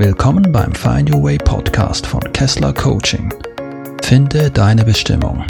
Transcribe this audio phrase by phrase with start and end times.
[0.00, 3.34] Willkommen beim Find Your Way Podcast von Kessler Coaching.
[4.00, 5.44] Finde deine Bestimmung.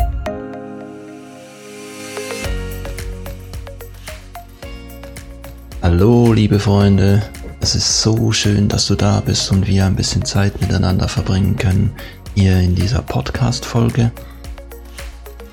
[5.82, 7.23] Hallo, liebe Freunde.
[7.61, 11.56] Es ist so schön, dass du da bist und wir ein bisschen Zeit miteinander verbringen
[11.56, 11.92] können
[12.34, 14.12] hier in dieser Podcast-Folge.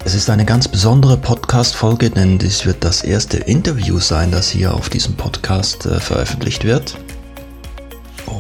[0.05, 4.73] Es ist eine ganz besondere Podcast-Folge, denn dies wird das erste Interview sein, das hier
[4.73, 6.97] auf diesem Podcast äh, veröffentlicht wird.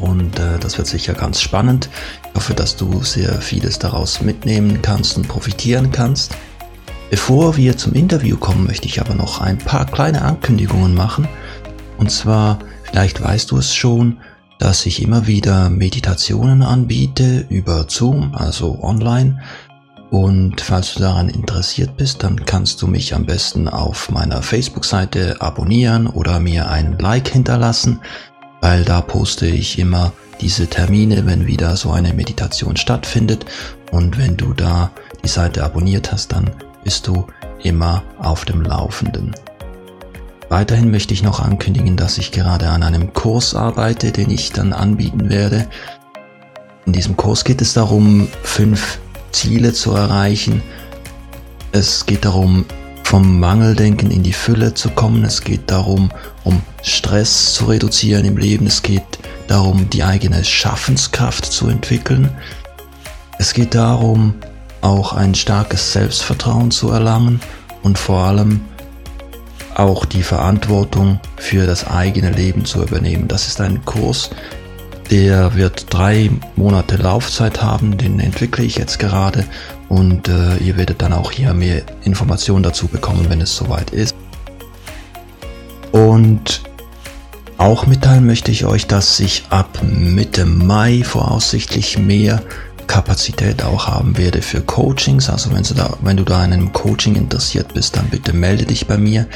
[0.05, 1.89] Und äh, das wird sicher ganz spannend.
[2.29, 6.31] Ich hoffe, dass du sehr vieles daraus mitnehmen kannst und profitieren kannst.
[7.09, 11.27] Bevor wir zum Interview kommen, möchte ich aber noch ein paar kleine Ankündigungen machen.
[11.97, 14.17] Und zwar, vielleicht weißt du es schon,
[14.59, 19.41] dass ich immer wieder Meditationen anbiete über Zoom, also online.
[20.11, 25.41] Und falls du daran interessiert bist, dann kannst du mich am besten auf meiner Facebook-Seite
[25.41, 27.99] abonnieren oder mir ein Like hinterlassen,
[28.65, 33.45] weil da poste ich immer diese Termine, wenn wieder so eine Meditation stattfindet.
[33.91, 34.89] Und wenn du da
[35.23, 36.49] die Seite abonniert hast, dann
[36.83, 37.27] bist du
[37.61, 39.35] immer auf dem Laufenden.
[40.49, 44.73] Weiterhin möchte ich noch ankündigen, dass ich gerade an einem Kurs arbeite, den ich dann
[44.73, 45.67] anbieten werde.
[46.87, 48.97] In diesem Kurs geht es darum, fünf
[49.31, 50.63] Ziele zu erreichen.
[51.71, 52.65] Es geht darum,
[53.05, 55.23] vom Mangeldenken in die Fülle zu kommen.
[55.23, 56.09] Es geht darum,
[56.43, 58.65] um Stress zu reduzieren im Leben.
[58.65, 59.03] Es geht
[59.47, 62.31] darum, die eigene Schaffenskraft zu entwickeln.
[63.37, 64.33] Es geht darum,
[64.81, 67.41] auch ein starkes Selbstvertrauen zu erlangen
[67.83, 68.61] und vor allem
[69.75, 73.27] auch die Verantwortung für das eigene Leben zu übernehmen.
[73.27, 74.31] Das ist ein Kurs,
[75.15, 79.45] der wird drei Monate Laufzeit haben, den entwickle ich jetzt gerade
[79.87, 84.13] und äh, ihr werdet dann auch hier mehr Informationen dazu bekommen, wenn es soweit ist.
[85.93, 86.63] Und
[87.57, 92.41] auch mitteilen möchte ich euch, dass ich ab Mitte Mai voraussichtlich mehr
[92.85, 95.29] Kapazität auch haben werde für Coachings.
[95.29, 98.65] Also wenn du da, wenn du da an einem Coaching interessiert bist, dann bitte melde
[98.65, 99.27] dich bei mir.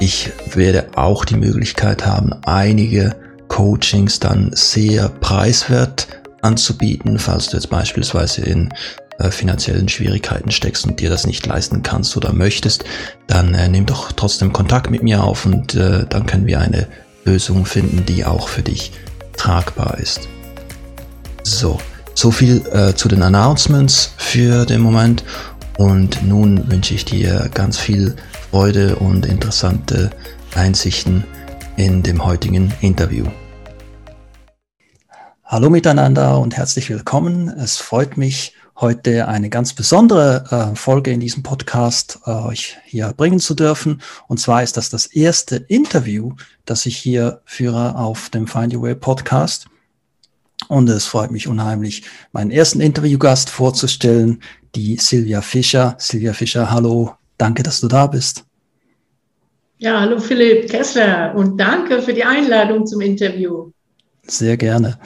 [0.00, 3.14] Ich werde auch die Möglichkeit haben, einige
[3.48, 6.06] Coachings dann sehr preiswert
[6.42, 8.72] anzubieten, falls du jetzt beispielsweise in
[9.18, 12.84] äh, finanziellen Schwierigkeiten steckst und dir das nicht leisten kannst oder möchtest,
[13.26, 16.86] dann äh, nimm doch trotzdem Kontakt mit mir auf und äh, dann können wir eine
[17.24, 18.92] Lösung finden, die auch für dich
[19.36, 20.28] tragbar ist.
[21.42, 21.80] So,
[22.14, 25.24] so viel äh, zu den Announcements für den Moment
[25.78, 28.14] und nun wünsche ich dir ganz viel
[28.50, 30.10] Freude und interessante
[30.54, 31.24] Einsichten
[31.78, 33.24] in dem heutigen Interview.
[35.44, 37.48] Hallo miteinander und herzlich willkommen.
[37.48, 43.14] Es freut mich, heute eine ganz besondere äh, Folge in diesem Podcast äh, euch hier
[43.16, 44.02] bringen zu dürfen.
[44.26, 46.32] Und zwar ist das das erste Interview,
[46.64, 49.66] das ich hier führe auf dem Find Your Way Podcast.
[50.66, 52.02] Und es freut mich unheimlich,
[52.32, 54.42] meinen ersten Interviewgast vorzustellen,
[54.74, 55.94] die Silvia Fischer.
[55.98, 58.47] Silvia Fischer, hallo, danke, dass du da bist.
[59.80, 63.70] Ja, hallo Philipp Kessler und danke für die Einladung zum Interview.
[64.26, 64.98] Sehr gerne.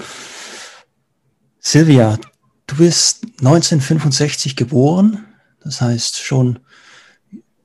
[1.60, 2.19] Silvia,
[2.66, 5.27] du bist 1965 geboren,
[5.62, 6.60] das heißt schon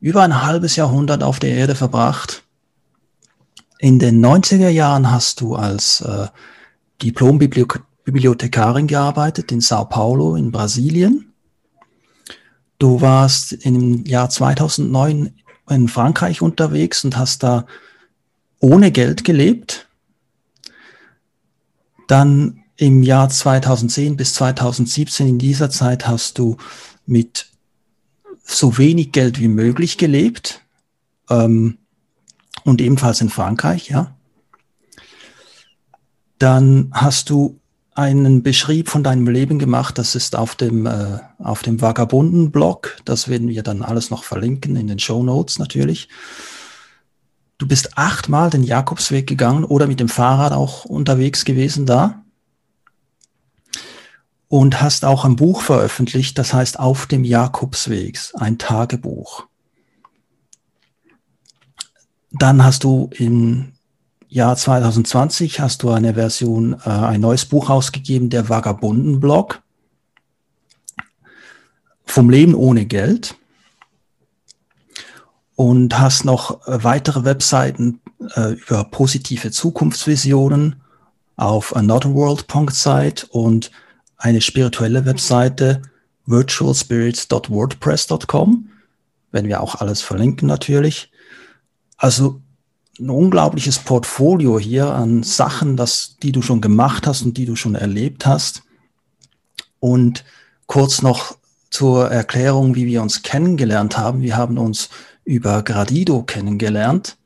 [0.02, 2.44] über ein halbes Jahrhundert auf der Erde verbracht.
[3.80, 6.28] In den 90er Jahren hast du als äh,
[7.02, 11.32] Diplombibliothekarin gearbeitet in Sao Paulo in Brasilien.
[12.80, 15.34] Du warst im Jahr 2009
[15.70, 17.66] in Frankreich unterwegs und hast da
[18.60, 19.88] ohne Geld gelebt.
[22.08, 26.58] Dann im Jahr 2010 bis 2017, in dieser Zeit hast du
[27.06, 27.48] mit
[28.44, 30.62] so wenig Geld wie möglich gelebt
[31.30, 31.78] ähm,
[32.64, 34.16] und ebenfalls in Frankreich, ja.
[36.40, 37.60] Dann hast du
[37.98, 39.98] einen Beschrieb von deinem Leben gemacht.
[39.98, 42.98] Das ist auf dem, äh, auf dem Vagabunden-Blog.
[43.06, 46.08] Das werden wir dann alles noch verlinken in den Show Notes natürlich.
[47.58, 52.24] Du bist achtmal den Jakobsweg gegangen oder mit dem Fahrrad auch unterwegs gewesen da
[54.48, 59.48] und hast auch ein Buch veröffentlicht, das heißt Auf dem Jakobsweg, ein Tagebuch.
[62.32, 63.74] Dann hast du im
[64.30, 69.62] Jahr 2020 hast du eine Version, äh, ein neues Buch ausgegeben, der Vagabunden-Blog.
[72.06, 73.36] Vom Leben ohne Geld.
[75.56, 78.02] Und hast noch äh, weitere Webseiten
[78.36, 80.82] äh, über positive Zukunftsvisionen
[81.38, 83.72] auf anotherworld.site und
[84.18, 85.84] eine spirituelle Webseite
[86.26, 88.70] virtualspirits.wordpress.com,
[89.32, 91.12] wenn wir auch alles verlinken natürlich.
[91.96, 92.42] Also
[93.00, 97.56] ein unglaubliches Portfolio hier an Sachen, das, die du schon gemacht hast und die du
[97.56, 98.64] schon erlebt hast.
[99.80, 100.24] Und
[100.66, 101.38] kurz noch
[101.70, 104.22] zur Erklärung, wie wir uns kennengelernt haben.
[104.22, 104.90] Wir haben uns
[105.24, 107.18] über Gradido kennengelernt.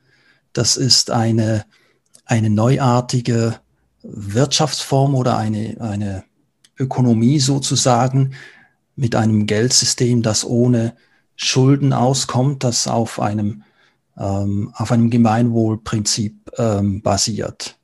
[0.54, 1.66] Das ist eine,
[2.26, 3.60] eine neuartige
[4.04, 6.24] Wirtschaftsform oder eine, eine
[6.78, 8.34] Ökonomie sozusagen
[8.96, 10.96] mit einem Geldsystem, das ohne
[11.36, 13.64] Schulden auskommt, das auf einem,
[14.22, 17.78] ähm, auf einem Gemeinwohlprinzip ähm, basiert.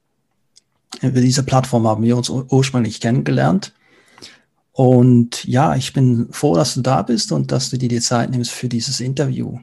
[1.02, 3.74] Über diese Plattform haben wir uns ursprünglich kennengelernt.
[4.72, 8.30] Und ja, ich bin froh, dass du da bist und dass du dir die Zeit
[8.30, 9.60] nimmst für dieses Interview.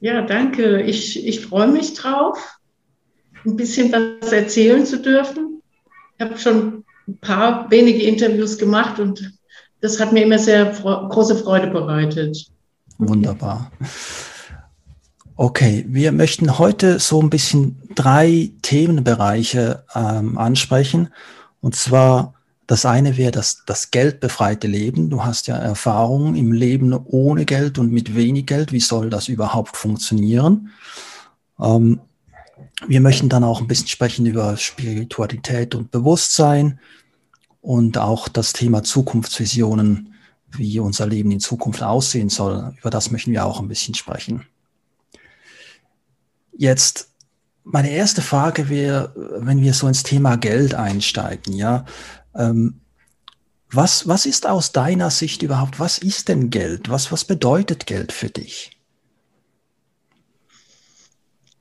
[0.00, 0.82] Ja, danke.
[0.82, 2.58] Ich, ich freue mich drauf,
[3.46, 5.62] ein bisschen was erzählen zu dürfen.
[6.18, 9.32] Ich habe schon ein paar wenige Interviews gemacht und
[9.80, 12.50] das hat mir immer sehr große Freude bereitet.
[12.98, 13.70] Wunderbar.
[15.36, 21.08] Okay, wir möchten heute so ein bisschen drei Themenbereiche ähm, ansprechen.
[21.60, 22.34] Und zwar
[22.66, 25.10] das eine wäre das, das geldbefreite Leben.
[25.10, 28.72] Du hast ja Erfahrungen im Leben ohne Geld und mit wenig Geld.
[28.72, 30.70] Wie soll das überhaupt funktionieren?
[31.60, 32.00] Ähm,
[32.86, 36.80] wir möchten dann auch ein bisschen sprechen über Spiritualität und Bewusstsein
[37.60, 40.13] und auch das Thema Zukunftsvisionen,
[40.58, 42.74] wie unser Leben in Zukunft aussehen soll.
[42.80, 44.46] Über das möchten wir auch ein bisschen sprechen.
[46.56, 47.08] Jetzt
[47.64, 51.84] meine erste Frage wäre, wenn wir so ins Thema Geld einsteigen, ja,
[52.34, 52.80] ähm,
[53.70, 56.90] was, was ist aus deiner Sicht überhaupt, was ist denn Geld?
[56.90, 58.70] Was, was bedeutet Geld für dich?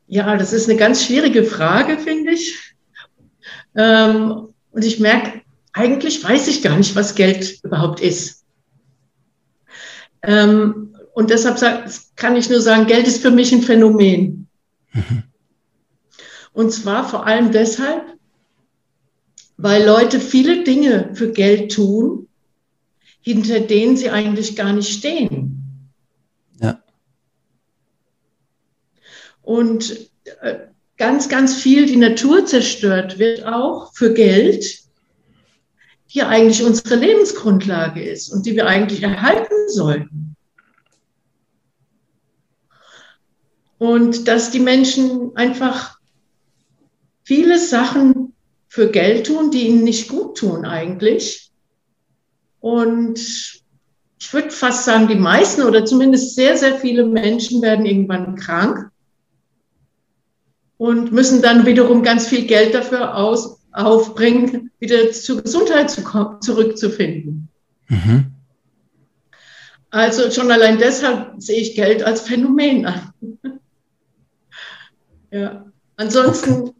[0.07, 2.75] Ja, das ist eine ganz schwierige Frage, finde ich.
[3.75, 5.41] Ähm, und ich merke,
[5.71, 8.42] eigentlich weiß ich gar nicht, was Geld überhaupt ist.
[10.23, 11.59] Ähm, und deshalb
[12.15, 14.47] kann ich nur sagen, Geld ist für mich ein Phänomen.
[14.93, 15.23] Mhm.
[16.53, 18.03] Und zwar vor allem deshalb,
[19.57, 22.27] weil Leute viele Dinge für Geld tun,
[23.21, 25.91] hinter denen sie eigentlich gar nicht stehen.
[26.59, 26.81] Ja.
[29.41, 30.09] Und
[30.41, 30.59] äh,
[30.97, 34.82] ganz, ganz viel die Natur zerstört wird auch für Geld
[36.13, 40.35] die eigentlich unsere Lebensgrundlage ist und die wir eigentlich erhalten sollten.
[43.79, 45.97] Und dass die Menschen einfach
[47.23, 48.33] viele Sachen
[48.67, 51.51] für Geld tun, die ihnen nicht gut tun eigentlich.
[52.59, 53.19] Und
[54.19, 58.89] ich würde fast sagen, die meisten oder zumindest sehr, sehr viele Menschen werden irgendwann krank
[60.77, 66.41] und müssen dann wiederum ganz viel Geld dafür aus, aufbringen, wieder zur Gesundheit zu kommen,
[66.41, 67.49] zurückzufinden.
[67.87, 68.31] Mhm.
[69.89, 73.13] Also schon allein deshalb sehe ich Geld als Phänomen an.
[75.31, 75.65] ja.
[75.95, 76.71] Ansonsten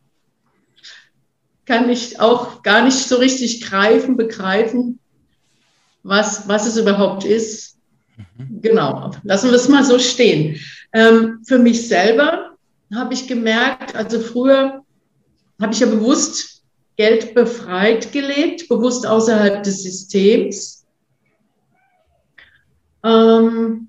[1.66, 5.00] kann ich auch gar nicht so richtig greifen, begreifen,
[6.02, 7.78] was, was es überhaupt ist.
[8.18, 8.62] Mhm.
[8.62, 10.60] Genau, lassen wir es mal so stehen.
[10.92, 12.58] Ähm, für mich selber
[12.94, 14.84] habe ich gemerkt, also früher
[15.62, 16.63] habe ich ja bewusst
[16.96, 20.86] Geld befreit gelebt, bewusst außerhalb des Systems.
[23.04, 23.88] Ähm,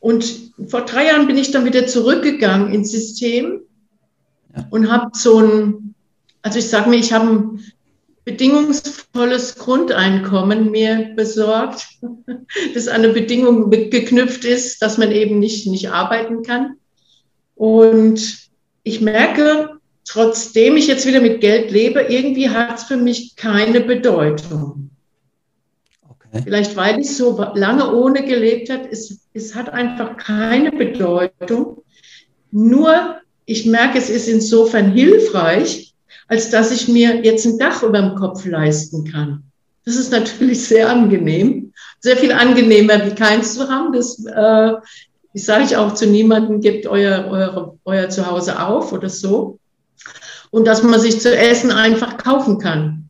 [0.00, 3.60] und vor drei Jahren bin ich dann wieder zurückgegangen ins System
[4.56, 4.66] ja.
[4.70, 5.94] und habe so ein,
[6.42, 7.64] also ich sage mir, ich habe ein
[8.24, 11.86] bedingungsvolles Grundeinkommen mir besorgt,
[12.74, 16.76] das an eine Bedingung geknüpft ist, dass man eben nicht, nicht arbeiten kann.
[17.54, 18.48] Und
[18.82, 19.75] ich merke,
[20.06, 24.90] trotzdem ich jetzt wieder mit Geld lebe, irgendwie hat es für mich keine Bedeutung.
[26.08, 26.42] Okay.
[26.44, 31.82] Vielleicht weil ich so lange ohne gelebt habe, es, es hat einfach keine Bedeutung.
[32.50, 35.94] Nur ich merke, es ist insofern hilfreich,
[36.28, 39.42] als dass ich mir jetzt ein Dach über dem Kopf leisten kann.
[39.84, 43.92] Das ist natürlich sehr angenehm, sehr viel angenehmer wie keins zu haben.
[43.92, 44.72] Das, äh,
[45.32, 49.58] ich sage ich auch zu niemandem, gebt euer, euer, euer Zuhause auf oder so
[50.50, 53.08] und dass man sich zu essen einfach kaufen kann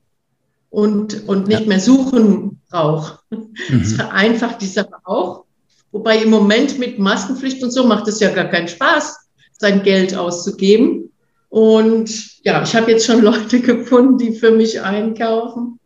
[0.71, 1.67] und, und nicht ja.
[1.67, 3.21] mehr suchen braucht.
[3.31, 3.81] Mhm.
[3.81, 5.45] Das vereinfacht die Sache auch.
[5.93, 9.17] Wobei im Moment mit Maskenpflicht und so macht es ja gar keinen Spaß,
[9.59, 11.11] sein Geld auszugeben.
[11.49, 15.81] Und ja, ich habe jetzt schon Leute gefunden, die für mich einkaufen.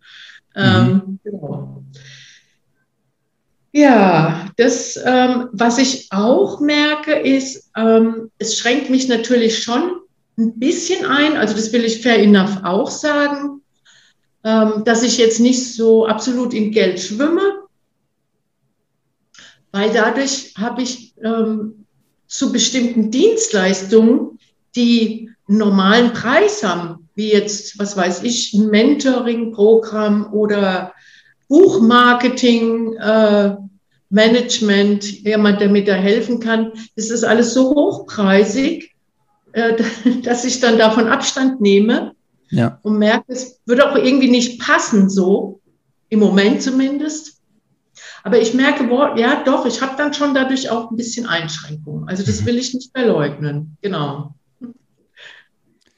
[0.57, 0.63] Mhm.
[0.63, 1.85] Ähm, genau.
[3.73, 10.00] Ja, das, ähm, was ich auch merke, ist, ähm, es schränkt mich natürlich schon
[10.41, 13.61] ein bisschen ein, also das will ich fair enough auch sagen,
[14.43, 17.61] ähm, dass ich jetzt nicht so absolut in Geld schwimme,
[19.71, 21.87] weil dadurch habe ich ähm,
[22.27, 24.39] zu bestimmten Dienstleistungen,
[24.75, 30.95] die einen normalen Preis haben, wie jetzt, was weiß ich, ein Mentoring-Programm oder
[31.49, 33.57] Buchmarketing, äh,
[34.09, 36.73] Management, jemand, der mir da helfen kann.
[36.97, 38.90] Das ist alles so hochpreisig,
[39.53, 39.83] äh,
[40.23, 42.13] dass ich dann davon Abstand nehme
[42.51, 42.79] ja.
[42.83, 45.61] und merke, es würde auch irgendwie nicht passen so,
[46.09, 47.41] im Moment zumindest.
[48.23, 52.09] Aber ich merke, boah, ja doch, ich habe dann schon dadurch auch ein bisschen Einschränkungen.
[52.09, 52.47] Also das mhm.
[52.47, 53.77] will ich nicht verleugnen.
[53.81, 54.35] Genau.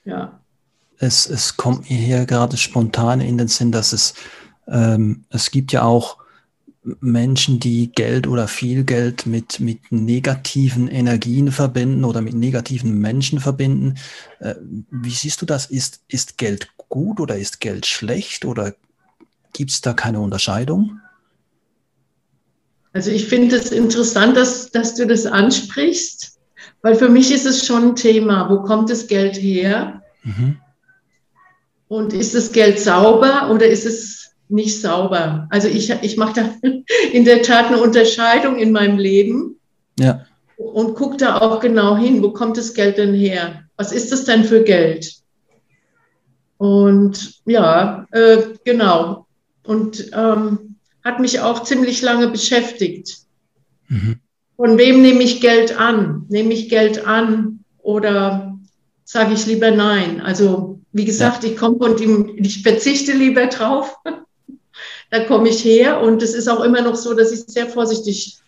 [0.04, 0.40] Ja.
[0.98, 4.14] Es, es kommt mir hier gerade spontan in den Sinn, dass es,
[4.68, 6.18] ähm, es gibt ja auch
[6.84, 13.38] Menschen, die Geld oder viel Geld mit, mit negativen Energien verbinden oder mit negativen Menschen
[13.38, 13.94] verbinden.
[14.40, 14.54] Äh,
[14.90, 15.66] wie siehst du das?
[15.66, 18.74] Ist, ist Geld gut oder ist Geld schlecht oder
[19.52, 21.00] gibt es da keine Unterscheidung?
[22.92, 26.38] Also ich finde es interessant, dass, dass du das ansprichst,
[26.82, 28.50] weil für mich ist es schon ein Thema.
[28.50, 30.02] Wo kommt das Geld her?
[30.24, 30.58] Mhm.
[31.88, 34.21] Und ist das Geld sauber oder ist es
[34.52, 35.48] nicht sauber.
[35.50, 36.68] Also ich, ich mache da
[37.12, 39.56] in der Tat eine Unterscheidung in meinem Leben.
[39.98, 40.26] Ja.
[40.56, 43.64] Und gucke da auch genau hin, wo kommt das Geld denn her?
[43.76, 45.12] Was ist das denn für Geld?
[46.58, 49.26] Und ja, äh, genau.
[49.64, 53.18] Und ähm, hat mich auch ziemlich lange beschäftigt.
[53.88, 54.20] Mhm.
[54.56, 56.26] Von wem nehme ich Geld an?
[56.28, 58.56] Nehme ich Geld an oder
[59.04, 60.20] sage ich lieber nein?
[60.20, 61.50] Also wie gesagt, ja.
[61.50, 63.96] ich komme dem, ich verzichte lieber drauf.
[65.12, 68.38] da komme ich her und es ist auch immer noch so, dass ich sehr vorsichtig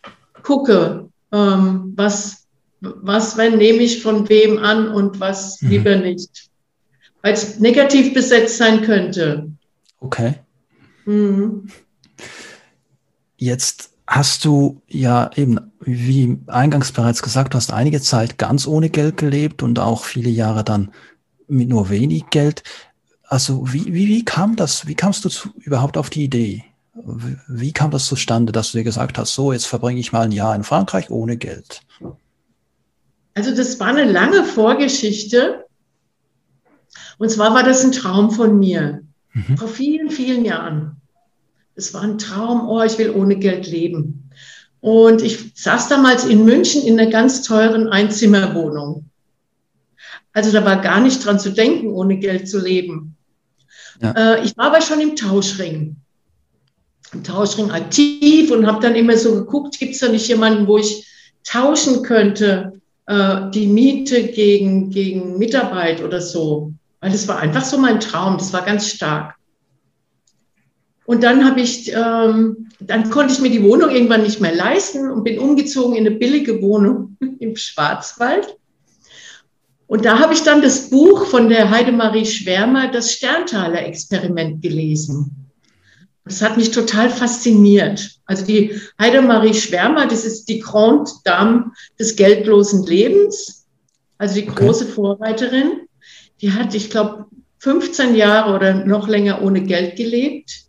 [0.43, 2.47] gucke, ähm, was,
[2.81, 5.69] was, wenn nehme ich von wem an und was mhm.
[5.69, 6.49] lieber nicht.
[7.21, 9.51] Weil es negativ besetzt sein könnte.
[10.01, 10.37] Okay.
[11.05, 11.69] Mhm.
[13.37, 18.89] Jetzt hast du ja eben, wie eingangs bereits gesagt, du hast einige Zeit ganz ohne
[18.89, 20.93] Geld gelebt und auch viele Jahre dann
[21.47, 22.63] mit nur wenig Geld.
[23.27, 24.87] Also wie, wie, wie kam das?
[24.87, 26.65] Wie kamst du zu, überhaupt auf die Idee?
[27.49, 30.33] Wie kam das zustande, dass du dir gesagt hast, so, jetzt verbringe ich mal ein
[30.33, 31.81] Jahr in Frankreich ohne Geld?
[33.35, 35.65] Also das war eine lange Vorgeschichte.
[37.19, 39.03] Und zwar war das ein Traum von mir.
[39.33, 39.59] Mhm.
[39.59, 41.01] Vor vielen, vielen Jahren.
[41.75, 44.31] Es war ein Traum, oh, ich will ohne Geld leben.
[44.81, 49.11] Und ich saß damals in München in einer ganz teuren Einzimmerwohnung.
[50.35, 53.17] Also da war gar nicht dran zu denken, ohne Geld zu leben.
[54.03, 54.11] Ja.
[54.35, 55.97] Äh, ich war aber schon im Tauschring.
[57.13, 60.77] Im Tauschring aktiv und habe dann immer so geguckt, gibt es da nicht jemanden, wo
[60.77, 61.07] ich
[61.45, 66.73] tauschen könnte, äh, die Miete gegen, gegen Mitarbeit oder so.
[67.01, 69.37] Weil das war einfach so mein Traum, das war ganz stark.
[71.07, 75.11] Und dann habe ich, ähm, dann konnte ich mir die Wohnung irgendwann nicht mehr leisten
[75.11, 78.57] und bin umgezogen in eine billige Wohnung im Schwarzwald.
[79.95, 85.53] Und da habe ich dann das Buch von der Heidemarie Schwärmer, das Sterntaler Experiment gelesen.
[86.25, 88.11] Das hat mich total fasziniert.
[88.27, 93.69] Also die Heidemarie Schwärmer, das ist die Grande Dame des geldlosen Lebens,
[94.19, 94.87] also die große.
[94.87, 95.83] Vorreiterin.
[96.41, 97.27] Die hat, ich glaube,
[97.59, 100.65] 15 Jahre oder noch länger ohne Geld gelebt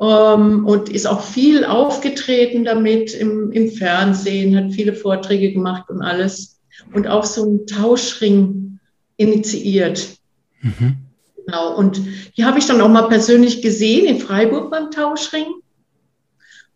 [0.00, 6.02] ähm, und ist auch viel aufgetreten damit im, im Fernsehen, hat viele Vorträge gemacht und
[6.02, 6.55] alles
[6.92, 8.78] und auch so einen Tauschring
[9.16, 10.16] initiiert.
[10.60, 10.96] Mhm.
[11.44, 11.76] Genau.
[11.76, 12.00] Und
[12.36, 15.46] die habe ich dann auch mal persönlich gesehen in Freiburg beim Tauschring.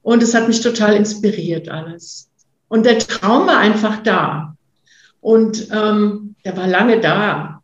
[0.03, 2.31] Und es hat mich total inspiriert alles.
[2.69, 4.57] Und der Traum war einfach da.
[5.21, 7.63] Und ähm, der war lange da.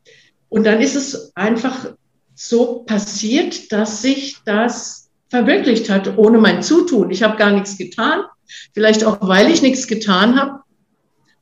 [0.48, 1.90] Und dann ist es einfach
[2.34, 7.10] so passiert, dass sich das verwirklicht hat, ohne mein Zutun.
[7.10, 8.24] Ich habe gar nichts getan.
[8.74, 10.60] Vielleicht auch, weil ich nichts getan habe,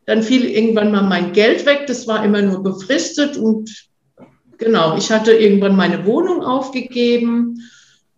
[0.07, 1.87] dann fiel irgendwann mal mein Geld weg.
[1.87, 3.71] Das war immer nur befristet und
[4.59, 7.61] genau, ich hatte irgendwann meine Wohnung aufgegeben.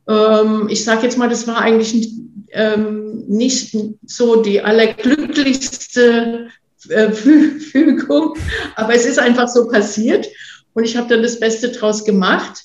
[0.09, 2.13] Ähm, ich sage jetzt mal, das war eigentlich nicht,
[2.51, 3.77] ähm, nicht
[4.07, 6.49] so die allerglücklichste
[6.89, 8.35] äh, Fügung,
[8.77, 10.27] aber es ist einfach so passiert
[10.75, 12.65] und ich habe dann das Beste draus gemacht.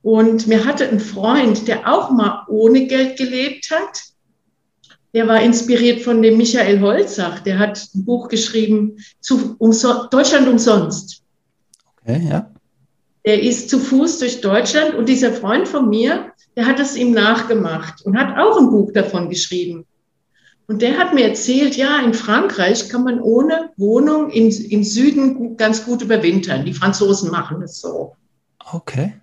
[0.00, 4.00] Und mir hatte ein Freund, der auch mal ohne Geld gelebt hat,
[5.14, 7.40] der war inspiriert von dem Michael Holzach.
[7.40, 11.22] Der hat ein Buch geschrieben zu umso Deutschland umsonst.
[12.02, 12.50] Okay, ja.
[13.24, 17.12] Der ist zu Fuß durch Deutschland und dieser Freund von mir, der hat es ihm
[17.12, 19.86] nachgemacht und hat auch ein Buch davon geschrieben.
[20.66, 25.56] Und der hat mir erzählt, ja, in Frankreich kann man ohne Wohnung im, im Süden
[25.56, 26.66] ganz gut überwintern.
[26.66, 28.14] Die Franzosen machen es so.
[28.72, 29.14] Okay.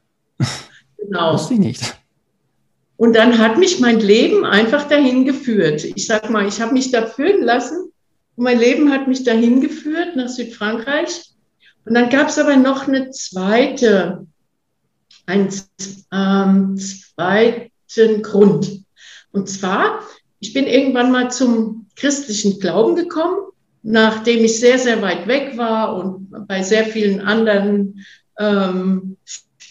[0.97, 1.33] Genau.
[1.33, 1.97] Wusste ich nicht.
[2.97, 5.83] Und dann hat mich mein Leben einfach dahin geführt.
[5.83, 7.91] Ich sag mal, ich habe mich da führen lassen
[8.35, 11.23] Und mein Leben hat mich dahin geführt, nach Südfrankreich.
[11.85, 14.25] Und dann gab es aber noch eine zweite,
[15.25, 15.49] einen
[16.13, 18.85] ähm, zweiten Grund.
[19.31, 19.99] Und zwar,
[20.39, 23.37] ich bin irgendwann mal zum christlichen Glauben gekommen,
[23.83, 28.05] nachdem ich sehr, sehr weit weg war und bei sehr vielen anderen
[28.39, 29.17] ähm,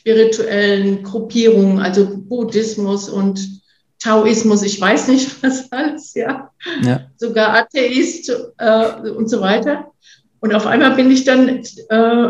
[0.04, 3.62] spirituellen Gruppierungen, also Buddhismus und
[3.98, 6.50] Taoismus, ich weiß nicht was alles, ja.
[6.82, 7.06] ja.
[7.16, 9.86] Sogar Atheist äh, und so weiter.
[10.40, 12.28] Und auf einmal bin ich dann äh,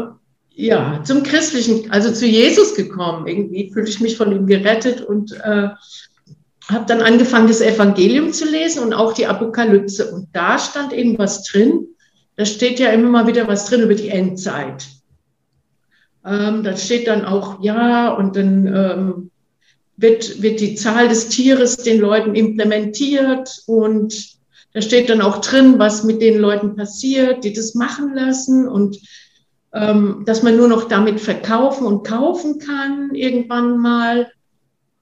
[0.54, 3.26] ja zum Christlichen, also zu Jesus gekommen.
[3.26, 5.70] Irgendwie fühlte ich mich von ihm gerettet und äh,
[6.68, 10.12] habe dann angefangen, das Evangelium zu lesen und auch die Apokalypse.
[10.12, 11.88] Und da stand eben was drin.
[12.36, 14.86] Da steht ja immer mal wieder was drin über die Endzeit.
[16.26, 19.30] Ähm, da steht dann auch, ja, und dann ähm,
[19.96, 24.34] wird, wird die Zahl des Tieres den Leuten implementiert und
[24.72, 28.98] da steht dann auch drin, was mit den Leuten passiert, die das machen lassen und
[29.72, 34.30] ähm, dass man nur noch damit verkaufen und kaufen kann irgendwann mal.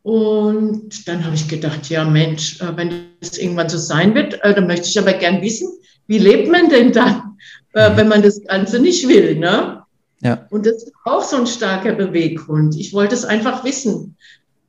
[0.03, 4.55] Und dann habe ich gedacht, ja Mensch, äh, wenn das irgendwann so sein wird, äh,
[4.55, 5.69] dann möchte ich aber gern wissen,
[6.07, 7.37] wie lebt man denn dann,
[7.75, 7.97] äh, mhm.
[7.97, 9.82] wenn man das Ganze nicht will, ne?
[10.23, 10.47] Ja.
[10.51, 12.77] Und das ist auch so ein starker Beweggrund.
[12.77, 14.17] Ich wollte es einfach wissen.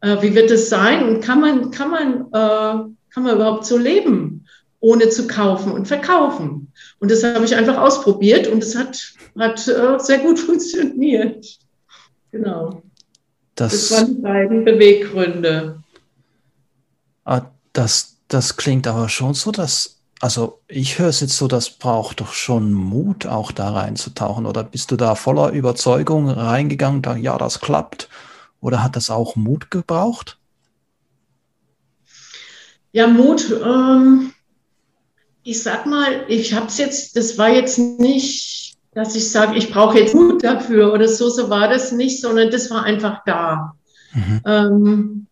[0.01, 3.77] Äh, wie wird es sein und kann man, kann man, äh, kann man überhaupt so
[3.77, 4.45] leben,
[4.79, 6.71] ohne zu kaufen und verkaufen?
[6.99, 11.45] Und das habe ich einfach ausprobiert und es hat, hat äh, sehr gut funktioniert.
[12.31, 12.81] Genau.
[13.55, 15.83] Das, das waren die beiden Beweggründe.
[17.25, 17.43] Ah,
[17.73, 22.21] das, das klingt aber schon so, dass, also ich höre es jetzt so, das braucht
[22.21, 24.45] doch schon Mut, auch da reinzutauchen.
[24.45, 28.09] Oder bist du da voller Überzeugung reingegangen, da, ja, das klappt?
[28.61, 30.39] Oder hat das auch Mut gebraucht?
[32.93, 33.51] Ja, Mut.
[33.51, 34.31] Ähm,
[35.43, 39.71] ich sag mal, ich habe es jetzt, das war jetzt nicht, dass ich sage, ich
[39.71, 43.75] brauche jetzt Mut dafür oder so, so war das nicht, sondern das war einfach da.
[44.13, 44.41] Mhm.
[44.45, 45.27] Ähm,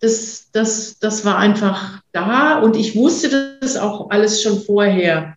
[0.00, 5.36] das, das, das war einfach da und ich wusste das auch alles schon vorher.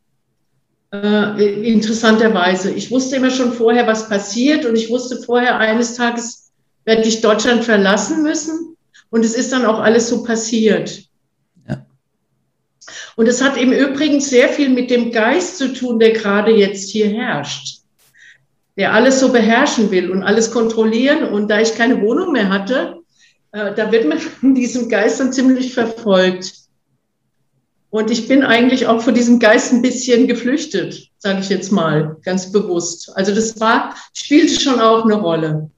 [0.92, 2.72] Äh, interessanterweise.
[2.72, 6.52] Ich wusste immer schon vorher, was passiert und ich wusste vorher eines Tages,
[6.84, 8.76] werde ich Deutschland verlassen müssen.
[9.12, 11.04] Und es ist dann auch alles so passiert.
[11.68, 11.86] Ja.
[13.16, 16.90] Und es hat im Übrigen sehr viel mit dem Geist zu tun, der gerade jetzt
[16.90, 17.82] hier herrscht.
[18.76, 21.24] Der alles so beherrschen will und alles kontrollieren.
[21.24, 22.99] Und da ich keine Wohnung mehr hatte,
[23.52, 26.54] äh, da wird man von diesem Geist dann ziemlich verfolgt.
[27.92, 32.18] Und ich bin eigentlich auch vor diesem Geist ein bisschen geflüchtet, sage ich jetzt mal,
[32.24, 33.12] ganz bewusst.
[33.16, 35.72] Also das war, spielte schon auch eine Rolle.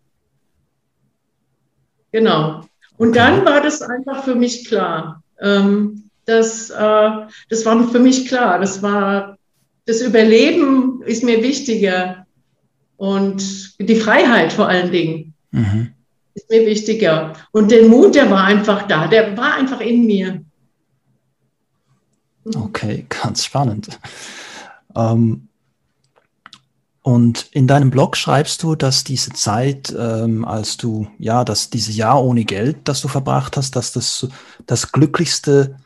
[2.12, 2.66] Genau.
[2.98, 5.24] Und dann war das einfach für mich klar.
[5.40, 7.12] Ähm, das, äh,
[7.50, 8.60] das war für mich klar.
[8.60, 9.38] Das war,
[9.86, 12.26] das Überleben ist mir wichtiger.
[12.98, 15.94] Und die Freiheit vor allen Dingen mhm.
[16.34, 17.34] Ist mir wichtiger.
[17.52, 19.08] Und der Mut, der war einfach da.
[19.08, 20.44] Der war einfach in mir.
[22.56, 24.00] Okay, ganz spannend.
[24.96, 25.48] Ähm,
[27.04, 31.96] und in deinem Blog schreibst du, dass diese Zeit, ähm, als du, ja, dass dieses
[31.96, 34.28] Jahr ohne Geld, das du verbracht hast, dass das
[34.68, 35.78] das glücklichste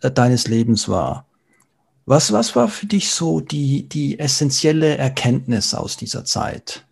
[0.00, 1.26] äh, deines Lebens war.
[2.06, 6.84] Was, was war für dich so die, die essentielle Erkenntnis aus dieser Zeit?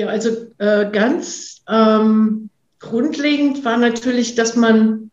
[0.00, 5.10] Ja, also äh, ganz ähm, grundlegend war natürlich, dass man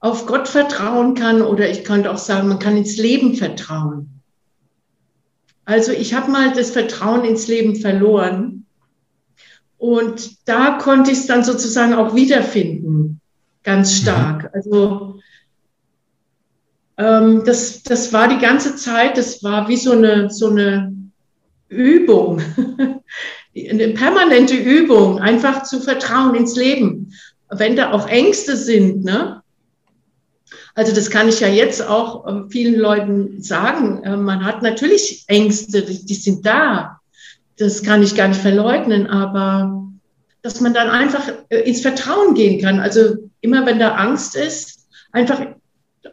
[0.00, 4.22] auf Gott vertrauen kann oder ich könnte auch sagen, man kann ins Leben vertrauen.
[5.66, 8.64] Also ich habe mal das Vertrauen ins Leben verloren.
[9.76, 13.20] Und da konnte ich es dann sozusagen auch wiederfinden,
[13.64, 14.02] ganz mhm.
[14.02, 14.50] stark.
[14.54, 15.20] Also
[16.96, 20.96] ähm, das, das war die ganze Zeit, das war wie so eine, so eine
[21.68, 22.40] Übung,
[23.56, 27.12] eine permanente Übung, einfach zu vertrauen ins Leben.
[27.48, 29.42] Wenn da auch Ängste sind, ne?
[30.74, 34.02] Also das kann ich ja jetzt auch äh, vielen Leuten sagen.
[34.04, 37.00] Äh, man hat natürlich Ängste, die sind da.
[37.56, 39.86] Das kann ich gar nicht verleugnen, aber
[40.42, 42.78] dass man dann einfach äh, ins Vertrauen gehen kann.
[42.78, 45.46] Also immer wenn da Angst ist, einfach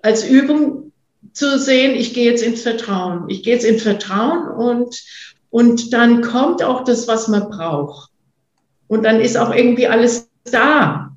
[0.02, 0.94] als Übung
[1.34, 3.30] zu sehen, ich gehe jetzt ins Vertrauen.
[3.30, 4.96] Ich gehe jetzt ins Vertrauen und,
[5.54, 8.10] und dann kommt auch das, was man braucht.
[8.88, 11.14] Und dann ist auch irgendwie alles da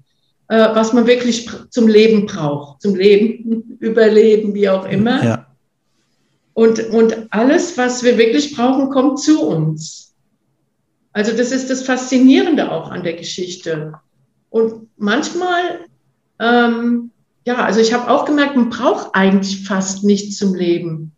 [0.49, 5.25] äh, was man wirklich zum Leben braucht, zum Leben, Überleben, wie auch immer.
[5.25, 5.47] Ja.
[6.55, 10.15] Und, und alles, was wir wirklich brauchen, kommt zu uns.
[11.13, 13.95] Also das ist das Faszinierende auch an der Geschichte.
[14.51, 15.81] Und manchmal,
[16.39, 17.11] ähm,
[17.47, 21.13] ja, also ich habe auch gemerkt, man braucht eigentlich fast nichts zum Leben.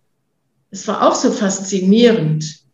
[0.71, 2.68] es war auch so faszinierend.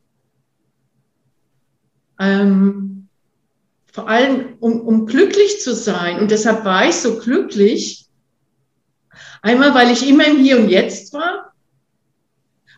[2.19, 3.09] Ähm,
[3.93, 6.19] vor allem, um, um glücklich zu sein.
[6.19, 8.07] Und deshalb war ich so glücklich.
[9.41, 11.53] Einmal, weil ich immer im Hier und Jetzt war,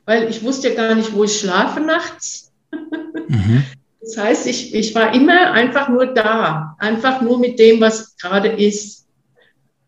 [0.05, 2.53] weil ich wusste ja gar nicht, wo ich schlafe nachts.
[3.29, 3.65] Mhm.
[4.07, 8.51] Das heißt, ich, ich war immer einfach nur da, einfach nur mit dem, was gerade
[8.51, 9.09] ist.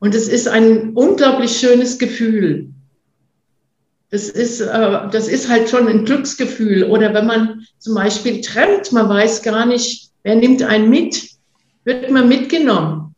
[0.00, 2.70] Und es ist ein unglaublich schönes Gefühl.
[4.10, 6.84] Das ist, äh, das ist halt schon ein Glücksgefühl.
[6.84, 11.30] Oder wenn man zum Beispiel trennt, man weiß gar nicht, wer nimmt einen mit,
[11.84, 13.14] wird man mitgenommen.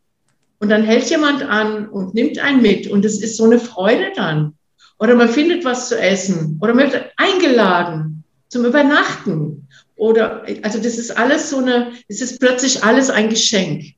[0.59, 2.87] Und dann hält jemand an und nimmt einen mit.
[2.88, 4.55] Und es ist so eine Freude dann.
[4.98, 6.59] Oder man findet was zu essen.
[6.61, 9.66] Oder man wird eingeladen zum Übernachten.
[9.96, 13.94] Oder, also das ist alles so eine, es ist plötzlich alles ein Geschenk.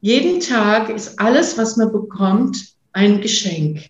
[0.00, 3.88] Jeden Tag ist alles, was man bekommt, ein Geschenk.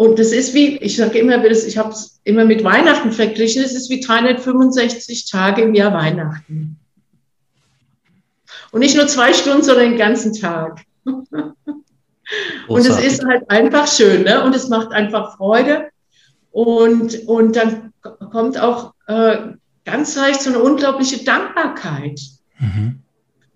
[0.00, 3.74] Und das ist wie, ich sage immer, ich habe es immer mit Weihnachten verglichen, es
[3.74, 6.78] ist wie 365 Tage im Jahr Weihnachten.
[8.72, 10.80] Und nicht nur zwei Stunden, sondern den ganzen Tag.
[11.04, 14.42] Und es ist halt einfach schön, ne?
[14.42, 15.90] Und es macht einfach Freude.
[16.50, 17.92] Und, und dann
[18.30, 19.48] kommt auch äh,
[19.84, 22.18] ganz leicht so eine unglaubliche Dankbarkeit.
[22.58, 23.00] Mhm.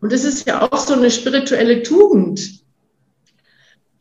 [0.03, 2.64] Und das ist ja auch so eine spirituelle Tugend.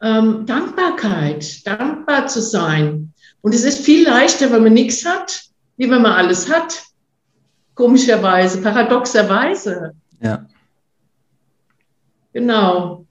[0.04, 3.14] Ähm, Dankbarkeit, dankbar zu sein.
[3.40, 5.46] Und es ist viel leichter, wenn man nichts hat,
[5.78, 6.84] wie wenn man alles hat.
[7.74, 9.94] Komischerweise, paradoxerweise.
[10.22, 10.46] Ja.
[12.34, 13.06] Genau.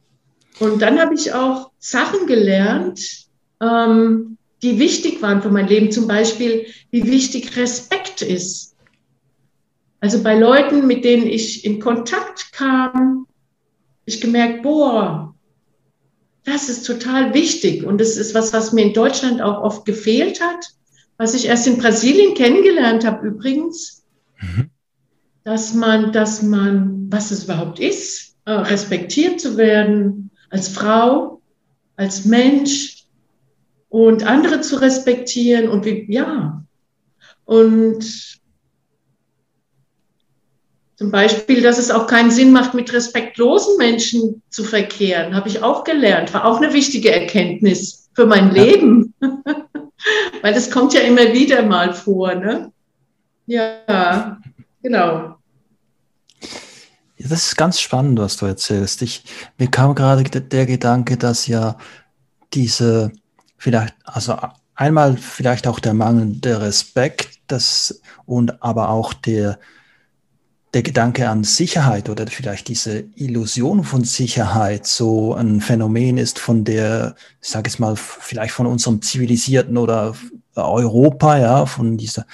[0.59, 3.01] Und dann habe ich auch Sachen gelernt,
[3.63, 5.91] ähm, die wichtig waren für mein Leben.
[5.91, 8.77] Zum Beispiel, wie wichtig Respekt ist.
[10.01, 13.27] Also bei Leuten, mit denen ich in Kontakt kam,
[14.05, 15.32] ich gemerkt, boah,
[16.45, 17.85] das ist total wichtig.
[17.85, 20.67] Und das ist was, was mir in Deutschland auch oft gefehlt hat,
[21.17, 24.05] was ich erst in Brasilien kennengelernt habe übrigens,
[24.41, 24.71] mhm.
[25.45, 31.41] dass man, dass man, was es überhaupt ist, äh, respektiert zu werden als Frau,
[31.97, 33.03] als Mensch,
[33.93, 36.65] und andere zu respektieren und wie, ja.
[37.45, 38.41] Und
[41.03, 45.61] zum Beispiel, dass es auch keinen Sinn macht, mit respektlosen Menschen zu verkehren, habe ich
[45.61, 46.33] auch gelernt.
[46.33, 48.63] War auch eine wichtige Erkenntnis für mein ja.
[48.63, 49.13] Leben.
[50.43, 52.71] Weil das kommt ja immer wieder mal vor, ne?
[53.47, 54.39] Ja,
[54.81, 55.35] genau.
[57.17, 59.03] Ja, das ist ganz spannend, was du erzählst.
[59.03, 59.25] Ich,
[59.59, 61.79] mir kam gerade der Gedanke, dass ja
[62.55, 63.11] diese
[63.59, 64.37] vielleicht, also
[64.77, 69.59] einmal vielleicht auch der mangelnde Respekt, das und aber auch der,
[70.75, 76.65] der Gedanke an Sicherheit oder vielleicht diese Illusion von Sicherheit so ein Phänomen ist von
[76.65, 80.15] der, ich sage jetzt mal, vielleicht von unserem zivilisierten oder
[80.55, 82.27] Europa, ja, von dieser,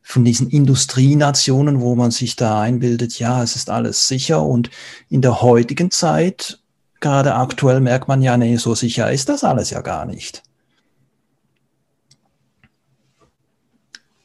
[0.00, 4.70] von diesen Industrienationen, wo man sich da einbildet, ja, es ist alles sicher und
[5.08, 6.60] in der heutigen Zeit,
[7.00, 10.44] gerade aktuell merkt man ja, nee, so sicher ist das alles ja gar nicht.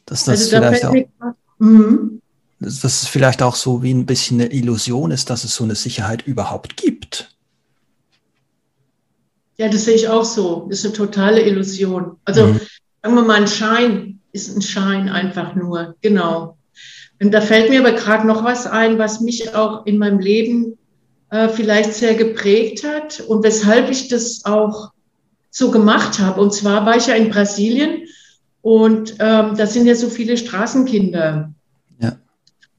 [0.05, 2.21] Dass das also vielleicht da auch, mhm.
[2.59, 5.75] Dass das vielleicht auch so wie ein bisschen eine Illusion ist, dass es so eine
[5.75, 7.29] Sicherheit überhaupt gibt.
[9.57, 10.67] Ja, das sehe ich auch so.
[10.69, 12.17] Das ist eine totale Illusion.
[12.25, 12.61] Also mhm.
[13.01, 15.95] sagen wir mal, ein Schein ist ein Schein einfach nur.
[16.01, 16.57] Genau.
[17.19, 20.77] Und da fällt mir aber gerade noch was ein, was mich auch in meinem Leben
[21.29, 24.91] äh, vielleicht sehr geprägt hat und weshalb ich das auch
[25.49, 26.39] so gemacht habe.
[26.39, 28.03] Und zwar war ich ja in Brasilien
[28.61, 31.51] und ähm, das sind ja so viele Straßenkinder.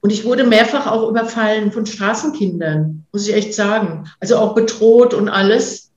[0.01, 4.09] Und ich wurde mehrfach auch überfallen von Straßenkindern, muss ich echt sagen.
[4.21, 5.91] Also auch bedroht und alles.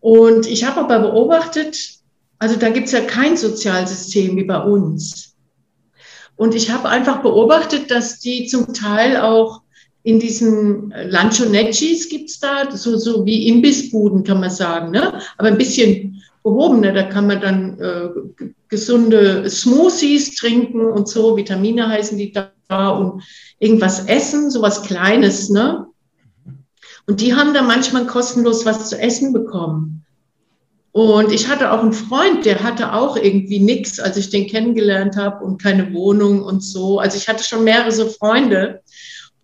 [0.00, 1.76] Und ich habe aber beobachtet,
[2.38, 5.34] also da gibt es ja kein Sozialsystem wie bei uns.
[6.36, 9.62] Und ich habe einfach beobachtet, dass die zum Teil auch
[10.04, 15.20] in diesen Lanchonettis gibt es da, so, so wie Imbissbuden, kann man sagen, ne?
[15.36, 16.92] aber ein bisschen gehobener.
[16.92, 23.22] Da kann man dann äh, gesunde Smoothies trinken und so, Vitamine heißen die da und
[23.58, 25.86] irgendwas essen, sowas Kleines, ne?
[27.06, 30.04] Und die haben da manchmal kostenlos was zu essen bekommen.
[30.92, 35.16] Und ich hatte auch einen Freund, der hatte auch irgendwie nichts, als ich den kennengelernt
[35.16, 36.98] habe und keine Wohnung und so.
[36.98, 38.82] Also ich hatte schon mehrere so Freunde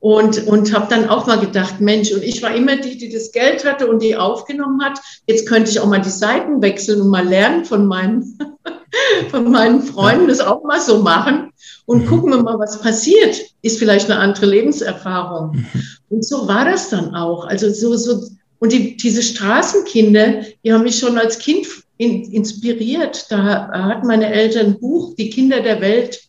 [0.00, 3.32] und, und habe dann auch mal gedacht, Mensch, und ich war immer die, die das
[3.32, 4.98] Geld hatte und die aufgenommen hat.
[5.26, 8.38] Jetzt könnte ich auch mal die Seiten wechseln und mal lernen von meinen,
[9.30, 11.52] von meinen Freunden, das auch mal so machen.
[11.86, 12.06] Und mhm.
[12.06, 13.40] gucken wir mal, was passiert.
[13.62, 15.56] Ist vielleicht eine andere Lebenserfahrung.
[15.56, 15.66] Mhm.
[16.08, 17.46] Und so war das dann auch.
[17.46, 21.66] Also so, so, und die, diese Straßenkinder, die haben mich schon als Kind
[21.98, 23.26] in, inspiriert.
[23.30, 26.20] Da hatten meine Eltern ein Buch, Die Kinder der Welt.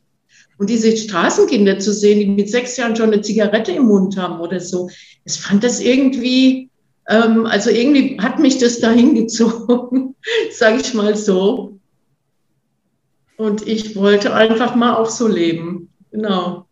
[0.57, 4.39] Und diese Straßenkinder zu sehen, die mit sechs Jahren schon eine Zigarette im Mund haben
[4.39, 4.89] oder so,
[5.25, 6.69] ich fand das irgendwie,
[7.09, 10.15] ähm, also irgendwie hat mich das dahin gezogen,
[10.51, 11.74] sage ich mal so.
[13.37, 15.89] Und ich wollte einfach mal auch so leben.
[16.11, 16.65] Genau.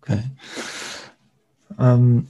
[0.00, 0.22] Okay.
[1.78, 2.28] Ähm,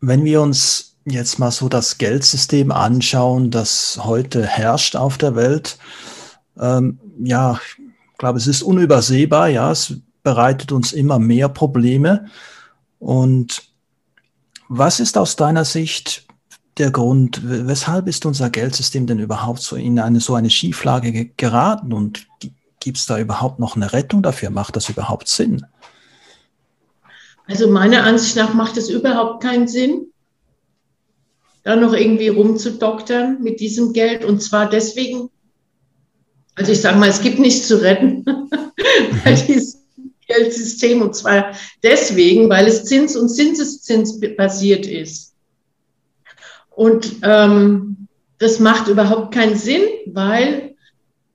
[0.00, 5.78] wenn wir uns jetzt mal so das Geldsystem anschauen, das heute herrscht auf der Welt,
[6.60, 12.26] ähm, ja, ich glaube, es ist unübersehbar, ja, es bereitet uns immer mehr Probleme.
[12.98, 13.62] Und
[14.68, 16.27] was ist aus deiner Sicht
[16.78, 21.92] der Grund, weshalb ist unser Geldsystem denn überhaupt so in eine so eine Schieflage geraten
[21.92, 22.26] und
[22.80, 24.50] gibt es da überhaupt noch eine Rettung dafür?
[24.50, 25.66] Macht das überhaupt Sinn?
[27.46, 30.08] Also meiner Ansicht nach macht es überhaupt keinen Sinn,
[31.64, 34.24] da noch irgendwie rumzudoktern mit diesem Geld.
[34.24, 35.30] Und zwar deswegen,
[36.54, 38.24] also ich sage mal, es gibt nichts zu retten
[39.24, 39.46] bei mhm.
[39.46, 39.80] diesem
[40.26, 41.02] Geldsystem.
[41.02, 45.27] Und zwar deswegen, weil es Zins- und Zinseszins basiert ist.
[46.78, 48.06] Und ähm,
[48.38, 50.76] das macht überhaupt keinen Sinn, weil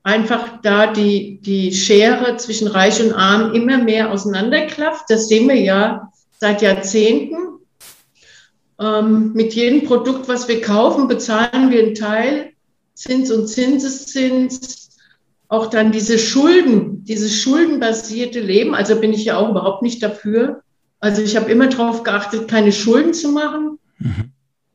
[0.02, 5.04] einfach da die, die Schere zwischen Reich und Arm immer mehr auseinanderklafft.
[5.10, 7.36] Das sehen wir ja seit Jahrzehnten.
[8.80, 12.54] Ähm, mit jedem Produkt, was wir kaufen, bezahlen wir einen Teil
[12.94, 14.98] Zins und Zinseszins.
[15.50, 18.74] Auch dann diese Schulden, dieses schuldenbasierte Leben.
[18.74, 20.62] Also bin ich ja auch überhaupt nicht dafür.
[21.02, 23.78] Also ich habe immer darauf geachtet, keine Schulden zu machen.
[24.00, 24.33] Mhm.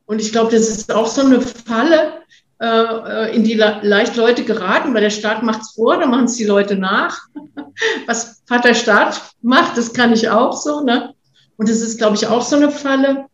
[0.09, 2.23] Und ich glaube, das ist auch so eine Falle,
[2.61, 6.37] äh, in die leicht Leute geraten, weil der Staat macht es vor, dann machen es
[6.37, 7.21] die Leute nach.
[8.07, 10.81] Was Vater Staat macht, das kann ich auch so.
[10.81, 11.15] Ne?
[11.59, 13.27] Und das ist, glaube ich, auch so eine Falle.